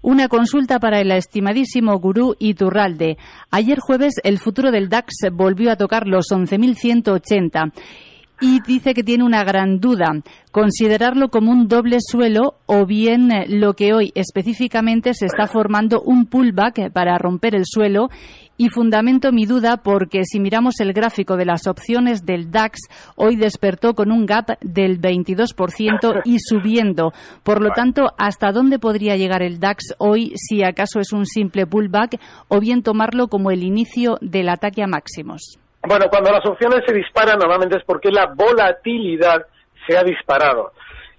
una 0.00 0.28
consulta 0.28 0.78
para 0.78 1.00
el 1.00 1.10
estimadísimo 1.10 1.98
gurú 1.98 2.36
Iturralde. 2.38 3.16
Ayer 3.50 3.80
jueves 3.80 4.14
el 4.22 4.38
futuro 4.38 4.70
del 4.70 4.88
DAX 4.88 5.14
volvió 5.32 5.72
a 5.72 5.76
tocar 5.76 6.06
los 6.06 6.26
11.180 6.30 7.72
y 8.44 8.60
dice 8.60 8.92
que 8.92 9.02
tiene 9.02 9.24
una 9.24 9.42
gran 9.42 9.80
duda, 9.80 10.12
considerarlo 10.52 11.30
como 11.30 11.50
un 11.50 11.66
doble 11.66 11.96
suelo 12.00 12.56
o 12.66 12.84
bien 12.84 13.32
eh, 13.32 13.46
lo 13.48 13.72
que 13.72 13.94
hoy 13.94 14.12
específicamente 14.14 15.14
se 15.14 15.24
está 15.24 15.46
formando 15.46 16.02
un 16.02 16.26
pullback 16.26 16.92
para 16.92 17.16
romper 17.16 17.54
el 17.54 17.64
suelo 17.64 18.10
y 18.58 18.68
fundamento 18.68 19.32
mi 19.32 19.46
duda 19.46 19.78
porque 19.78 20.24
si 20.24 20.40
miramos 20.40 20.78
el 20.80 20.92
gráfico 20.92 21.38
de 21.38 21.46
las 21.46 21.66
opciones 21.66 22.26
del 22.26 22.50
DAX, 22.50 22.80
hoy 23.16 23.36
despertó 23.36 23.94
con 23.94 24.12
un 24.12 24.26
gap 24.26 24.58
del 24.60 25.00
22% 25.00 26.20
y 26.26 26.36
subiendo. 26.38 27.14
Por 27.42 27.62
lo 27.62 27.70
tanto, 27.70 28.12
¿hasta 28.18 28.52
dónde 28.52 28.78
podría 28.78 29.16
llegar 29.16 29.42
el 29.42 29.58
DAX 29.58 29.94
hoy 29.96 30.34
si 30.36 30.62
acaso 30.62 31.00
es 31.00 31.14
un 31.14 31.24
simple 31.24 31.66
pullback 31.66 32.20
o 32.48 32.60
bien 32.60 32.82
tomarlo 32.82 33.28
como 33.28 33.50
el 33.50 33.62
inicio 33.62 34.18
del 34.20 34.50
ataque 34.50 34.82
a 34.82 34.86
máximos? 34.86 35.58
Bueno, 35.86 36.06
cuando 36.08 36.32
las 36.32 36.44
opciones 36.46 36.82
se 36.86 36.94
disparan 36.94 37.38
normalmente 37.38 37.76
es 37.76 37.84
porque 37.84 38.10
la 38.10 38.26
volatilidad 38.34 39.46
se 39.86 39.96
ha 39.96 40.02
disparado. 40.02 40.72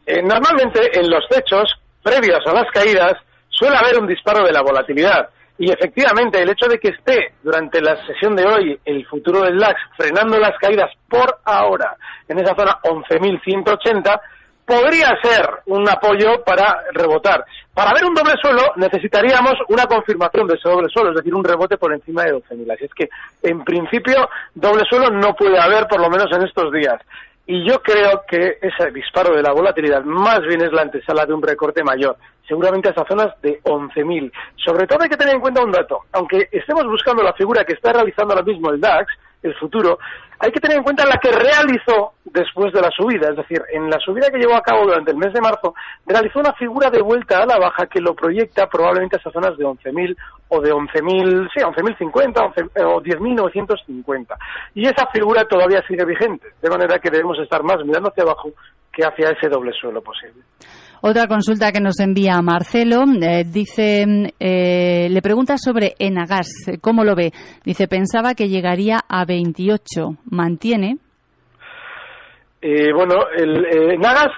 Eh, 0.05 0.21
normalmente 0.23 0.99
en 0.99 1.09
los 1.09 1.27
techos, 1.27 1.71
previos 2.01 2.39
a 2.45 2.53
las 2.53 2.71
caídas, 2.71 3.13
suele 3.49 3.77
haber 3.77 3.99
un 3.99 4.07
disparo 4.07 4.43
de 4.43 4.51
la 4.51 4.61
volatilidad. 4.61 5.29
Y 5.57 5.71
efectivamente, 5.71 6.41
el 6.41 6.49
hecho 6.49 6.67
de 6.67 6.79
que 6.79 6.89
esté 6.89 7.33
durante 7.41 7.79
la 7.79 7.95
sesión 8.07 8.35
de 8.35 8.45
hoy 8.45 8.79
el 8.83 9.05
futuro 9.05 9.41
del 9.41 9.57
LAX 9.57 9.79
frenando 9.95 10.37
las 10.37 10.57
caídas 10.57 10.91
por 11.07 11.39
ahora 11.45 11.95
en 12.27 12.39
esa 12.39 12.55
zona 12.55 12.77
11.180 12.83 14.19
podría 14.65 15.09
ser 15.21 15.47
un 15.67 15.87
apoyo 15.87 16.43
para 16.43 16.81
rebotar. 16.93 17.45
Para 17.73 17.93
ver 17.93 18.05
un 18.05 18.13
doble 18.15 18.33
suelo 18.41 18.73
necesitaríamos 18.77 19.53
una 19.69 19.85
confirmación 19.85 20.47
de 20.47 20.55
ese 20.55 20.69
doble 20.69 20.89
suelo, 20.89 21.09
es 21.11 21.17
decir, 21.17 21.35
un 21.35 21.43
rebote 21.43 21.77
por 21.77 21.93
encima 21.93 22.23
de 22.23 22.33
12.000. 22.33 22.73
Así 22.73 22.85
es 22.85 22.93
que, 22.93 23.09
en 23.43 23.63
principio, 23.63 24.29
doble 24.53 24.83
suelo 24.89 25.09
no 25.09 25.33
puede 25.35 25.59
haber, 25.59 25.87
por 25.87 25.99
lo 25.99 26.09
menos 26.09 26.27
en 26.31 26.43
estos 26.43 26.71
días. 26.71 27.01
Y 27.47 27.67
yo 27.69 27.79
creo 27.81 28.23
que 28.27 28.57
ese 28.59 28.89
disparo 28.91 29.35
de 29.35 29.43
la 29.43 29.51
volatilidad 29.51 30.03
más 30.03 30.41
bien 30.41 30.61
es 30.61 30.71
la 30.71 30.81
antesala 30.81 31.25
de 31.25 31.33
un 31.33 31.43
recorte 31.43 31.83
mayor, 31.83 32.17
seguramente 32.47 32.89
hasta 32.89 33.05
zonas 33.05 33.39
de 33.41 33.61
11.000. 33.61 34.31
Sobre 34.55 34.87
todo 34.87 35.03
hay 35.03 35.09
que 35.09 35.17
tener 35.17 35.35
en 35.35 35.41
cuenta 35.41 35.63
un 35.63 35.71
dato. 35.71 35.99
Aunque 36.13 36.49
estemos 36.51 36.85
buscando 36.85 37.21
la 37.21 37.33
figura 37.33 37.63
que 37.63 37.73
está 37.73 37.93
realizando 37.93 38.33
ahora 38.33 38.45
mismo 38.45 38.71
el 38.71 38.81
DAX, 38.81 39.13
el 39.47 39.55
futuro, 39.55 39.99
hay 40.39 40.51
que 40.51 40.59
tener 40.59 40.77
en 40.77 40.83
cuenta 40.83 41.05
la 41.05 41.17
que 41.17 41.31
realizó 41.31 42.13
después 42.25 42.73
de 42.73 42.81
la 42.81 42.91
subida, 42.91 43.29
es 43.29 43.37
decir, 43.37 43.61
en 43.71 43.89
la 43.89 43.99
subida 43.99 44.29
que 44.29 44.37
llevó 44.37 44.55
a 44.55 44.61
cabo 44.61 44.83
durante 44.83 45.11
el 45.11 45.17
mes 45.17 45.31
de 45.33 45.41
marzo, 45.41 45.73
realizó 46.05 46.39
una 46.39 46.53
figura 46.53 46.89
de 46.89 47.01
vuelta 47.01 47.41
a 47.41 47.45
la 47.45 47.57
baja 47.57 47.87
que 47.87 48.01
lo 48.01 48.13
proyecta 48.13 48.67
probablemente 48.67 49.15
a 49.15 49.19
esas 49.19 49.33
zonas 49.33 49.57
de 49.57 49.65
11.000 49.65 50.15
o 50.49 50.61
de 50.61 50.73
11.000, 50.73 51.49
sí, 51.53 51.61
11.050 51.61 52.69
eh, 52.75 52.83
o 52.83 53.01
10.950. 53.01 54.35
Y 54.73 54.87
esa 54.87 55.07
figura 55.07 55.45
todavía 55.45 55.81
sigue 55.87 56.05
vigente, 56.05 56.47
de 56.61 56.69
manera 56.69 56.99
que 56.99 57.09
debemos 57.09 57.39
estar 57.39 57.63
más 57.63 57.77
mirando 57.85 58.09
hacia 58.09 58.23
abajo 58.23 58.51
que 58.95 59.03
hacia 59.03 59.31
ese 59.31 59.49
doble 59.49 59.71
suelo 59.73 60.01
posible. 60.01 60.41
Otra 61.01 61.27
consulta 61.27 61.71
que 61.71 61.81
nos 61.81 61.99
envía 61.99 62.41
Marcelo 62.41 63.03
eh, 63.21 63.43
dice, 63.45 64.05
eh, 64.39 65.07
le 65.09 65.21
pregunta 65.21 65.55
sobre 65.57 65.93
Enagas, 65.99 66.47
¿cómo 66.81 67.03
lo 67.03 67.15
ve? 67.15 67.31
Dice, 67.63 67.87
pensaba 67.87 68.33
que 68.33 68.47
llegaría 68.47 69.01
a 69.07 69.25
28. 69.25 69.85
¿Mantiene? 70.31 70.97
Eh, 72.61 72.91
bueno, 72.93 73.27
el, 73.35 73.65
Enagas 73.93 74.31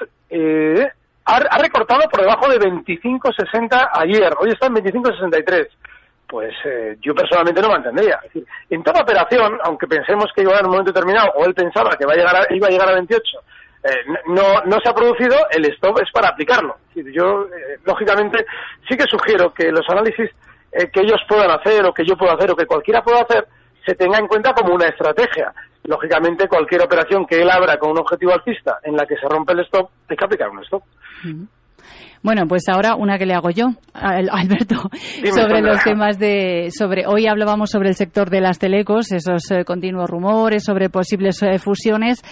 ha, 1.26 1.58
recortado 1.62 2.02
por 2.10 2.22
debajo 2.22 2.50
de 2.50 2.60
25.60 2.60 3.90
ayer. 3.94 4.34
Hoy 4.40 4.50
está 4.50 4.68
en 4.68 4.74
25.63 4.74 5.68
pues 6.30 6.54
yo 7.00 7.16
personalmente 7.16 7.62
no 7.62 7.70
mantendría. 7.70 8.20
Es 8.26 8.34
decir, 8.34 8.46
en 8.70 8.84
toda 8.84 9.02
operación, 9.02 9.58
aunque 9.64 9.88
pensemos 9.88 10.26
que 10.36 10.42
iba 10.42 10.58
a 10.58 10.60
en 10.60 10.66
un 10.66 10.72
momento 10.72 10.92
determinado, 10.92 11.32
o 11.38 11.46
él 11.46 11.54
pensaba 11.54 11.92
que 11.98 12.06
va 12.06 12.12
a 12.12 12.18
llegar 12.18 12.48
iba 12.50 12.68
a 12.68 12.70
llegar 12.70 12.90
a 12.90 12.96
28 12.96 13.22
eh, 13.84 13.89
no, 14.27 14.62
no 14.65 14.79
se 14.79 14.89
ha 14.89 14.93
producido, 14.93 15.36
el 15.51 15.65
stop 15.65 16.00
es 16.01 16.12
para 16.12 16.29
aplicarlo. 16.29 16.77
Yo, 16.96 17.43
eh, 17.43 17.79
lógicamente, 17.86 18.46
sí 18.88 18.98
que 18.98 19.05
sugiero 19.05 19.53
que 19.53 19.72
los 19.72 19.88
análisis 19.89 20.29
eh, 20.72 20.89
que 20.91 21.01
ellos 21.01 21.22
puedan 21.27 21.51
hacer 21.51 21.86
o 21.86 21.93
que 21.93 22.05
yo 22.05 22.17
pueda 22.17 22.34
hacer 22.34 22.51
o 22.51 22.55
que 22.55 22.65
cualquiera 22.65 23.01
pueda 23.01 23.22
hacer 23.22 23.48
se 23.86 23.96
tenga 23.96 24.19
en 24.19 24.27
cuenta 24.27 24.53
como 24.53 24.75
una 24.75 24.88
estrategia. 24.88 25.53
Lógicamente, 25.86 26.50
cualquier 26.50 26.81
operación 26.81 27.25
que 27.25 27.41
él 27.41 27.50
abra 27.50 27.77
con 27.77 27.91
un 27.91 28.00
objetivo 28.00 28.34
alcista 28.34 28.79
en 28.84 28.98
la 28.98 29.05
que 29.05 29.15
se 29.15 29.27
rompe 29.29 29.53
el 29.53 29.62
stop, 29.62 29.89
hay 30.10 30.17
que 30.17 30.25
aplicar 30.25 30.50
un 30.50 30.62
stop. 30.63 30.84
Bueno, 32.24 32.47
pues 32.47 32.63
ahora 32.67 32.95
una 32.95 33.17
que 33.17 33.25
le 33.25 33.33
hago 33.33 33.51
yo, 33.51 33.67
Alberto, 33.93 34.89
sobre 35.36 35.62
los 35.62 35.83
temas 35.83 36.17
de, 36.17 36.69
sobre, 36.71 37.05
hoy 37.05 37.27
hablábamos 37.27 37.69
sobre 37.69 37.89
el 37.89 37.95
sector 37.95 38.29
de 38.29 38.41
las 38.41 38.57
telecos, 38.57 39.12
esos 39.12 39.51
eh, 39.51 39.63
continuos 39.63 40.09
rumores 40.09 40.63
sobre 40.63 40.89
posibles 40.89 41.41
eh, 41.43 41.59
fusiones. 41.59 42.24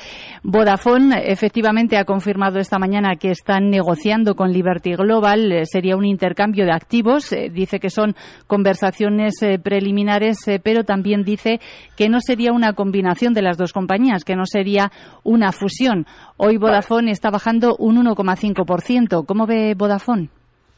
Vodafone 0.44 1.32
efectivamente 1.32 1.98
ha 1.98 2.06
confirmado 2.06 2.60
esta 2.60 2.80
mañana 2.80 3.16
que 3.16 3.30
están 3.30 3.70
negociando 3.70 4.36
con 4.36 4.52
Liberty 4.52 4.96
Global, 4.96 5.52
eh, 5.52 5.66
sería 5.66 5.96
un 5.96 6.06
intercambio 6.06 6.66
de 6.66 6.72
activos, 6.72 7.34
dice 7.52 7.80
que 7.80 7.90
son 7.90 8.16
conversaciones 8.48 9.36
preliminares, 9.64 10.38
pero 10.64 10.84
también 10.84 11.24
dice 11.24 11.60
que 11.96 12.10
no 12.10 12.20
sería 12.22 12.52
una 12.54 12.74
combinación 12.74 13.34
de 13.34 13.44
las 13.44 13.58
dos 13.58 13.72
compañías, 13.72 14.24
que 14.24 14.36
no 14.36 14.46
sería 14.46 14.92
una 15.24 15.52
fusión. 15.52 16.06
Hoy 16.38 16.58
Vodafone 16.58 17.12
está 17.12 17.30
bajando 17.30 17.76
un 17.78 18.04
1,5%. 18.04 19.26
¿Cómo 19.26 19.46
ve 19.46 19.75
Vodafone? 19.76 20.30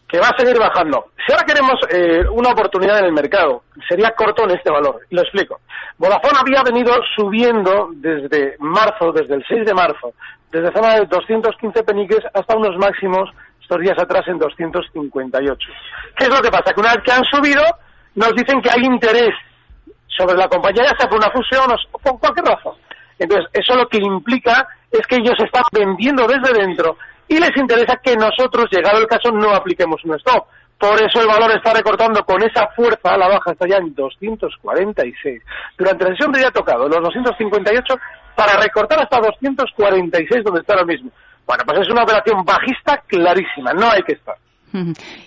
que 0.07 0.19
va 0.19 0.29
a 0.29 0.37
seguir 0.37 0.57
bajando. 0.57 1.11
Si 1.25 1.33
ahora 1.33 1.45
queremos 1.45 1.75
eh, 1.89 2.23
una 2.31 2.51
oportunidad 2.51 2.99
en 2.99 3.05
el 3.05 3.11
mercado, 3.11 3.63
sería 3.87 4.11
corto 4.11 4.43
en 4.45 4.51
este 4.51 4.71
valor. 4.71 5.01
Lo 5.09 5.21
explico. 5.21 5.59
Vodafone 5.97 6.39
había 6.39 6.63
venido 6.63 6.93
subiendo 7.15 7.89
desde 7.93 8.55
marzo, 8.59 9.11
desde 9.11 9.35
el 9.35 9.45
6 9.45 9.65
de 9.65 9.73
marzo, 9.73 10.13
desde 10.51 10.71
zona 10.71 10.95
de 10.95 11.05
215 11.07 11.83
peniques 11.83 12.23
hasta 12.33 12.55
unos 12.55 12.77
máximos 12.77 13.29
estos 13.61 13.81
días 13.81 13.97
atrás 13.99 14.25
en 14.27 14.39
258. 14.39 15.69
¿Qué 16.15 16.23
es 16.23 16.29
lo 16.29 16.41
que 16.41 16.51
pasa? 16.51 16.73
Que 16.73 16.79
una 16.79 16.93
vez 16.93 17.03
que 17.03 17.11
han 17.11 17.25
subido, 17.25 17.63
nos 18.15 18.33
dicen 18.33 18.61
que 18.61 18.69
hay 18.69 18.85
interés 18.85 19.33
sobre 20.07 20.37
la 20.37 20.47
compañía, 20.47 20.85
ya 20.85 20.97
sea 20.97 21.09
por 21.09 21.19
una 21.19 21.31
fusión 21.31 21.69
o 21.91 21.99
por 21.99 22.17
cualquier 22.17 22.45
razón. 22.45 22.75
Entonces, 23.19 23.49
eso 23.51 23.75
lo 23.75 23.87
que 23.89 23.97
implica 23.97 24.65
es 24.89 25.05
que 25.05 25.17
ellos 25.17 25.35
están 25.43 25.63
vendiendo 25.73 26.25
desde 26.27 26.53
dentro 26.53 26.97
y 27.27 27.39
les 27.39 27.55
interesa 27.55 27.99
que 28.03 28.15
nosotros, 28.15 28.67
llegado 28.71 28.99
el 28.99 29.07
caso, 29.07 29.31
no 29.31 29.53
apliquemos 29.53 30.03
un 30.05 30.15
stop. 30.15 30.45
Por 30.77 31.01
eso 31.01 31.21
el 31.21 31.27
valor 31.27 31.51
está 31.55 31.73
recortando 31.73 32.23
con 32.23 32.41
esa 32.43 32.67
fuerza 32.75 33.13
a 33.13 33.17
la 33.17 33.27
baja, 33.27 33.51
está 33.51 33.67
ya 33.67 33.77
en 33.77 33.95
246. 33.95 35.41
Durante 35.77 36.03
la 36.03 36.11
sesión 36.11 36.31
de 36.31 36.39
día 36.39 36.49
ha 36.49 36.51
tocado 36.51 36.87
los 36.87 37.01
258 37.01 37.95
para 38.35 38.61
recortar 38.61 38.99
hasta 38.99 39.17
246 39.17 40.43
donde 40.43 40.61
está 40.61 40.73
ahora 40.73 40.85
mismo. 40.85 41.09
Bueno, 41.47 41.63
pues 41.65 41.79
es 41.79 41.89
una 41.89 42.03
operación 42.03 42.43
bajista 42.45 43.01
clarísima, 43.07 43.73
no 43.73 43.89
hay 43.89 44.03
que 44.03 44.13
estar. 44.13 44.35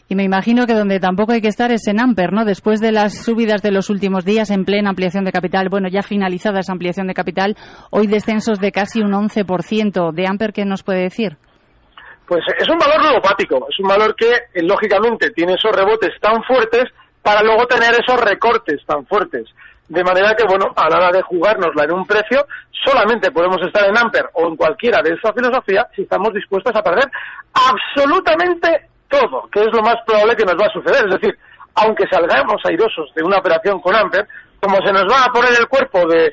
Y 0.09 0.14
me 0.14 0.23
imagino 0.23 0.66
que 0.66 0.75
donde 0.75 1.00
tampoco 1.00 1.33
hay 1.33 1.40
que 1.40 1.49
estar 1.49 1.73
es 1.73 1.88
en 1.88 1.99
Amper, 1.99 2.33
¿no? 2.33 2.45
Después 2.45 2.80
de 2.80 2.92
las 2.92 3.25
subidas 3.25 3.62
de 3.62 3.73
los 3.73 3.90
últimos 3.90 4.25
días 4.25 4.50
en 4.50 4.64
plena 4.64 4.90
ampliación 4.90 5.25
de 5.25 5.33
capital, 5.33 5.69
bueno, 5.69 5.88
ya 5.88 6.02
finalizada 6.02 6.61
esa 6.61 6.73
ampliación 6.73 7.09
de 7.09 7.14
capital, 7.14 7.57
hoy 7.90 8.07
descensos 8.07 8.61
de 8.61 8.71
casi 8.71 9.00
un 9.00 9.12
11%. 9.12 10.12
¿De 10.12 10.26
Amper 10.28 10.52
qué 10.52 10.64
nos 10.64 10.85
puede 10.85 11.00
decir? 11.00 11.38
Pues 12.30 12.44
es 12.56 12.68
un 12.68 12.78
valor 12.78 13.02
ludopático, 13.02 13.66
es 13.68 13.76
un 13.80 13.88
valor 13.88 14.14
que 14.14 14.30
eh, 14.30 14.62
lógicamente 14.62 15.32
tiene 15.32 15.54
esos 15.54 15.75
rebotes 15.75 16.12
tan 16.20 16.40
fuertes 16.44 16.84
para 17.20 17.42
luego 17.42 17.66
tener 17.66 17.90
esos 17.90 18.20
recortes 18.20 18.87
tan 18.87 19.04
fuertes. 19.06 19.49
De 19.88 20.04
manera 20.04 20.37
que, 20.37 20.44
bueno, 20.44 20.66
a 20.76 20.88
la 20.88 20.99
hora 20.99 21.10
de 21.10 21.22
jugárnosla 21.22 21.82
en 21.82 21.92
un 21.92 22.06
precio, 22.06 22.46
solamente 22.84 23.32
podemos 23.32 23.60
estar 23.66 23.84
en 23.84 23.99
Amper 23.99 24.30
o 24.34 24.46
en 24.46 24.54
cualquiera 24.54 25.02
de 25.02 25.14
esa 25.14 25.32
filosofía 25.32 25.88
si 25.96 26.02
estamos 26.02 26.32
dispuestos 26.32 26.72
a 26.76 26.84
perder 26.84 27.10
absolutamente 27.52 28.87
todo, 29.08 29.49
que 29.50 29.62
es 29.62 29.72
lo 29.72 29.82
más 29.82 29.96
probable 30.06 30.37
que 30.37 30.44
nos 30.44 30.54
va 30.54 30.66
a 30.66 30.72
suceder. 30.72 31.06
Es 31.06 31.20
decir, 31.20 31.37
aunque 31.75 32.06
salgamos 32.08 32.62
airosos 32.64 33.12
de 33.12 33.25
una 33.25 33.38
operación 33.38 33.80
con 33.80 33.96
Amper, 33.96 34.25
como 34.60 34.76
se 34.87 34.92
nos 34.92 35.02
va 35.10 35.25
a 35.25 35.32
poner 35.32 35.50
el 35.58 35.66
cuerpo 35.66 36.06
de 36.06 36.26
eh, 36.26 36.32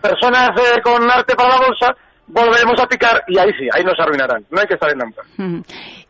personas 0.00 0.50
eh, 0.56 0.80
con 0.84 1.10
arte 1.10 1.34
para 1.34 1.48
la 1.48 1.66
bolsa, 1.66 1.96
volveremos 2.28 2.80
a 2.80 2.86
picar 2.86 3.22
y 3.28 3.38
ahí 3.38 3.50
sí, 3.58 3.68
ahí 3.72 3.84
nos 3.84 3.98
arruinarán. 3.98 4.44
No 4.50 4.60
hay 4.60 4.66
que 4.66 4.74
estar 4.74 4.90
en 4.90 5.02
Amper. 5.02 5.24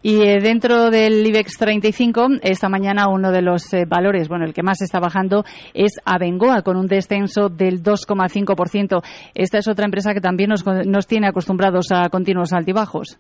Y 0.02 0.22
eh, 0.22 0.40
dentro 0.40 0.90
del 0.90 1.26
IBEX 1.26 1.58
35, 1.58 2.28
esta 2.42 2.68
mañana 2.68 3.08
uno 3.08 3.32
de 3.32 3.42
los 3.42 3.72
eh, 3.74 3.84
valores, 3.86 4.28
bueno, 4.28 4.44
el 4.44 4.54
que 4.54 4.62
más 4.62 4.80
está 4.80 5.00
bajando 5.00 5.44
es 5.74 6.00
Abengoa, 6.04 6.62
con 6.62 6.76
un 6.76 6.86
descenso 6.86 7.48
del 7.48 7.82
2,5%. 7.82 9.02
Esta 9.34 9.58
es 9.58 9.68
otra 9.68 9.84
empresa 9.84 10.14
que 10.14 10.20
también 10.20 10.50
nos, 10.50 10.64
nos 10.64 11.06
tiene 11.06 11.28
acostumbrados 11.28 11.86
a 11.92 12.08
continuos 12.08 12.52
altibajos. 12.52 13.18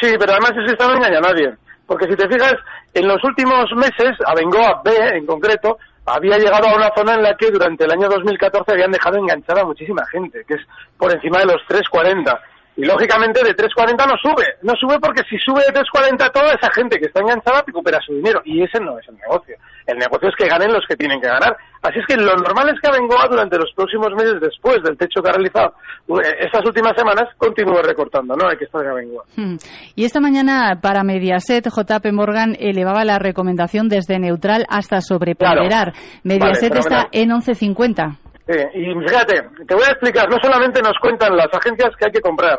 Sí, 0.00 0.14
pero 0.18 0.32
además 0.32 0.52
es 0.64 0.72
esta 0.72 0.86
no 0.86 0.94
engaña 0.94 1.18
a 1.18 1.32
nadie. 1.32 1.54
Porque 1.86 2.06
si 2.08 2.16
te 2.16 2.28
fijas, 2.28 2.54
en 2.94 3.08
los 3.08 3.18
últimos 3.24 3.64
meses, 3.74 4.16
Abengoa 4.24 4.80
B 4.84 4.92
en 5.16 5.26
concreto, 5.26 5.78
había 6.14 6.38
llegado 6.38 6.68
a 6.68 6.76
una 6.76 6.90
zona 6.94 7.14
en 7.14 7.22
la 7.22 7.36
que 7.36 7.50
durante 7.50 7.84
el 7.84 7.92
año 7.92 8.08
2014 8.08 8.72
habían 8.72 8.92
dejado 8.92 9.16
enganchada 9.18 9.62
a 9.62 9.64
muchísima 9.64 10.04
gente, 10.06 10.44
que 10.46 10.54
es 10.54 10.60
por 10.96 11.12
encima 11.12 11.38
de 11.38 11.46
los 11.46 11.64
340. 11.66 12.40
Y 12.76 12.84
lógicamente 12.84 13.42
de 13.44 13.54
3.40 13.54 14.06
no 14.06 14.16
sube. 14.16 14.46
No 14.62 14.74
sube 14.76 14.98
porque 15.00 15.22
si 15.28 15.38
sube 15.38 15.62
de 15.62 15.80
3.40 15.80 16.32
toda 16.32 16.54
esa 16.54 16.70
gente 16.72 16.98
que 16.98 17.06
está 17.06 17.20
enganchada 17.20 17.62
recupera 17.66 17.98
su 18.00 18.14
dinero. 18.14 18.40
Y 18.44 18.62
ese 18.62 18.80
no 18.80 18.98
es 18.98 19.08
el 19.08 19.16
negocio. 19.16 19.56
El 19.86 19.98
negocio 19.98 20.28
es 20.28 20.36
que 20.36 20.48
ganen 20.48 20.72
los 20.72 20.86
que 20.86 20.96
tienen 20.96 21.20
que 21.20 21.26
ganar. 21.26 21.56
Así 21.82 21.98
es 21.98 22.06
que 22.06 22.16
lo 22.16 22.36
normal 22.36 22.68
es 22.68 22.80
que 22.80 22.88
Abengoa 22.88 23.26
durante 23.28 23.58
los 23.58 23.72
próximos 23.74 24.10
meses 24.12 24.40
después 24.40 24.82
del 24.84 24.96
techo 24.96 25.22
que 25.22 25.30
ha 25.30 25.32
realizado 25.32 25.74
eh, 26.08 26.36
estas 26.40 26.64
últimas 26.64 26.92
semanas 26.96 27.24
continúe 27.36 27.82
recortando. 27.82 28.36
No 28.36 28.48
hay 28.48 28.56
que 28.56 28.64
estar 28.64 28.82
en 28.84 28.90
Abengoa. 28.90 29.24
Hmm. 29.36 29.56
Y 29.96 30.04
esta 30.04 30.20
mañana 30.20 30.78
para 30.80 31.02
Mediaset, 31.02 31.66
JP 31.66 32.12
Morgan 32.12 32.56
elevaba 32.58 33.04
la 33.04 33.18
recomendación 33.18 33.88
desde 33.88 34.18
neutral 34.18 34.66
hasta 34.68 35.00
sobreponderar. 35.00 35.92
Mediaset 36.22 36.76
está 36.76 37.08
en 37.12 37.30
11.50. 37.30 38.18
Sí, 38.50 38.56
y 38.74 39.08
fíjate, 39.08 39.42
te 39.66 39.74
voy 39.74 39.84
a 39.84 39.92
explicar, 39.92 40.28
no 40.28 40.36
solamente 40.42 40.82
nos 40.82 40.98
cuentan 41.00 41.36
las 41.36 41.46
agencias 41.52 41.90
que 41.96 42.06
hay 42.06 42.12
que 42.12 42.20
comprar, 42.20 42.58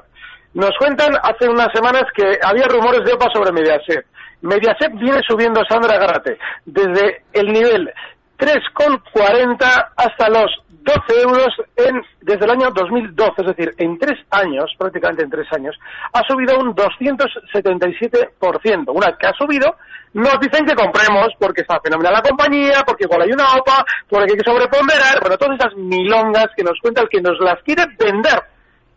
nos 0.54 0.72
cuentan 0.78 1.14
hace 1.24 1.50
unas 1.50 1.70
semanas 1.74 2.04
que 2.16 2.38
había 2.44 2.68
rumores 2.68 3.04
de 3.06 3.14
OPA 3.14 3.30
sobre 3.34 3.52
Mediaset. 3.52 4.06
Mediaset 4.42 4.92
viene 4.94 5.22
subiendo, 5.28 5.64
Sandra 5.70 5.98
Garate, 5.98 6.38
desde 6.66 7.24
el 7.34 7.54
nivel 7.54 7.92
3,40 8.38 9.90
hasta 9.96 10.30
los 10.30 10.52
12 10.84 11.22
euros 11.22 11.50
en, 11.76 12.02
desde 12.22 12.46
el 12.46 12.52
año 12.52 12.72
2012, 12.72 13.34
es 13.38 13.48
decir, 13.48 13.74
en 13.78 14.00
tres 14.00 14.18
años, 14.32 14.74
prácticamente 14.78 15.24
en 15.24 15.30
tres 15.30 15.48
años, 15.54 15.78
ha 16.12 16.22
subido 16.28 16.58
un 16.58 16.76
277%. 16.76 18.86
Una 18.88 19.16
que 19.16 19.28
ha 19.28 19.34
subido, 19.34 19.76
nos 20.14 20.40
dicen 20.40 20.66
que 20.66 20.74
compremos 20.74 21.28
porque 21.40 21.62
está 21.62 21.80
fenomenal 21.82 22.14
la 22.14 22.24
compañía, 22.24 22.82
porque 22.86 23.06
igual 23.06 23.22
hay 23.22 23.32
una 23.32 23.58
OPA, 23.58 23.86
porque 24.10 24.32
hay 24.32 24.38
que 24.38 24.50
sobreponderar, 24.50 25.20
bueno, 25.22 25.38
todas 25.38 25.60
esas 25.60 25.76
milongas 25.76 26.48
que 26.56 26.64
nos 26.64 26.80
cuenta 26.82 27.02
el 27.02 27.10
que 27.10 27.22
nos 27.22 27.40
las 27.40 27.62
quiere 27.64 27.86
vender. 28.00 28.42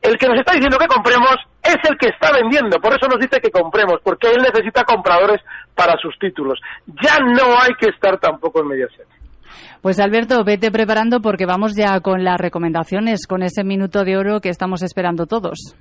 El 0.04 0.18
que 0.18 0.28
nos 0.28 0.38
está 0.38 0.52
diciendo 0.52 0.76
que 0.76 0.86
compremos 0.86 1.36
es 1.62 1.76
el 1.88 1.96
que 1.96 2.08
está 2.10 2.30
vendiendo, 2.30 2.78
por 2.78 2.92
eso 2.92 3.08
nos 3.08 3.18
dice 3.18 3.40
que 3.40 3.50
compremos, 3.50 3.96
porque 4.04 4.28
él 4.28 4.42
necesita 4.42 4.84
compradores 4.84 5.40
para 5.74 5.96
sus 5.96 6.14
títulos. 6.18 6.60
Ya 7.02 7.16
no 7.20 7.58
hay 7.58 7.72
que 7.80 7.88
estar 7.88 8.18
tampoco 8.18 8.60
en 8.60 8.68
Mediaset. 8.68 9.06
Pues 9.80 9.98
Alberto, 10.00 10.44
vete 10.44 10.70
preparando 10.70 11.20
porque 11.20 11.46
vamos 11.46 11.74
ya 11.74 11.98
con 12.00 12.22
las 12.22 12.38
recomendaciones, 12.38 13.26
con 13.26 13.42
ese 13.42 13.64
minuto 13.64 14.04
de 14.04 14.18
oro 14.18 14.40
que 14.40 14.50
estamos 14.50 14.82
esperando 14.82 15.24
todos. 15.24 15.74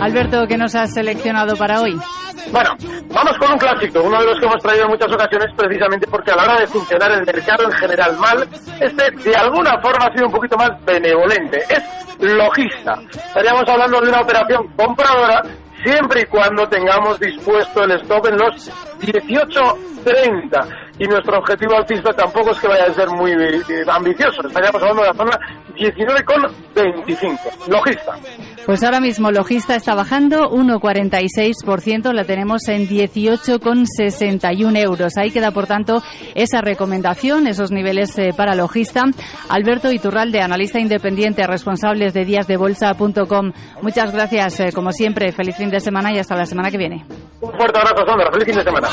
Alberto, 0.00 0.46
¿qué 0.46 0.56
nos 0.56 0.74
has 0.74 0.94
seleccionado 0.94 1.56
para 1.56 1.82
hoy? 1.82 1.98
Bueno, 2.52 2.70
vamos 3.08 3.36
con 3.38 3.52
un 3.52 3.58
clásico, 3.58 4.00
uno 4.02 4.18
de 4.20 4.26
los 4.26 4.38
que 4.38 4.46
hemos 4.46 4.62
traído 4.62 4.84
en 4.84 4.90
muchas 4.90 5.12
ocasiones 5.12 5.48
precisamente 5.56 6.06
porque 6.06 6.30
a 6.30 6.36
la 6.36 6.44
hora 6.44 6.60
de 6.60 6.66
funcionar 6.66 7.10
el 7.12 7.26
mercado 7.26 7.64
en 7.64 7.72
general 7.72 8.16
mal, 8.18 8.48
este 8.80 9.10
de 9.28 9.36
alguna 9.36 9.78
forma 9.82 10.06
ha 10.06 10.12
sido 10.14 10.26
un 10.26 10.32
poquito 10.32 10.56
más 10.56 10.70
benevolente. 10.84 11.62
Es 11.68 11.82
logista. 12.20 12.98
Estaríamos 13.12 13.64
hablando 13.68 14.00
de 14.00 14.08
una 14.08 14.20
operación 14.20 14.68
compradora 14.76 15.42
siempre 15.84 16.22
y 16.22 16.24
cuando 16.26 16.66
tengamos 16.68 17.20
dispuesto 17.20 17.84
el 17.84 17.92
stop 18.00 18.26
en 18.26 18.38
los 18.38 18.70
18.30. 19.00 20.80
Y 20.98 21.06
nuestro 21.06 21.38
objetivo 21.38 21.76
alcista 21.76 22.12
tampoco 22.12 22.50
es 22.52 22.60
que 22.60 22.68
vaya 22.68 22.86
a 22.86 22.92
ser 22.94 23.08
muy 23.10 23.32
eh, 23.32 23.84
ambicioso. 23.88 24.46
Estaríamos 24.46 24.80
hablando 24.82 25.02
de 25.02 25.08
la 25.08 25.14
zona 25.14 25.38
19,25. 25.74 27.68
Logista. 27.68 28.14
Pues 28.66 28.82
ahora 28.82 29.00
mismo 29.00 29.30
Logista 29.30 29.76
está 29.76 29.94
bajando 29.94 30.50
1,46%, 30.50 32.12
la 32.12 32.24
tenemos 32.24 32.66
en 32.68 32.88
18,61 32.88 34.78
euros. 34.78 35.18
Ahí 35.18 35.30
queda, 35.30 35.50
por 35.50 35.66
tanto, 35.66 36.02
esa 36.34 36.62
recomendación, 36.62 37.46
esos 37.46 37.70
niveles 37.70 38.16
eh, 38.18 38.30
para 38.34 38.54
Logista. 38.54 39.04
Alberto 39.50 39.92
Iturralde, 39.92 40.40
analista 40.40 40.80
independiente, 40.80 41.46
responsables 41.46 42.14
de 42.14 42.24
díasdebolsa.com. 42.24 43.52
Muchas 43.82 44.12
gracias, 44.12 44.60
eh, 44.60 44.72
como 44.72 44.92
siempre. 44.92 45.30
Feliz 45.32 45.56
fin 45.56 45.68
de 45.68 45.80
semana 45.80 46.10
y 46.14 46.18
hasta 46.18 46.34
la 46.34 46.46
semana 46.46 46.70
que 46.70 46.78
viene. 46.78 47.04
Un 47.42 47.52
fuerte 47.52 47.78
abrazo, 47.78 48.06
Sandra. 48.06 48.32
Feliz 48.32 48.46
fin 48.46 48.56
de 48.56 48.64
semana. 48.64 48.88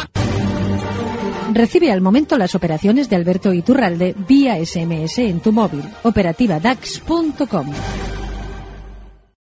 Recibe 1.54 1.92
al 1.92 2.02
momento 2.02 2.38
las 2.38 2.56
operaciones 2.56 3.10
de 3.10 3.16
Alberto 3.16 3.54
Iturralde 3.54 4.16
vía 4.28 4.56
SMS 4.64 5.20
en 5.20 5.40
tu 5.40 5.54
móvil. 5.54 5.84
Operativa 6.04 6.60
DAX.com. 6.60 7.68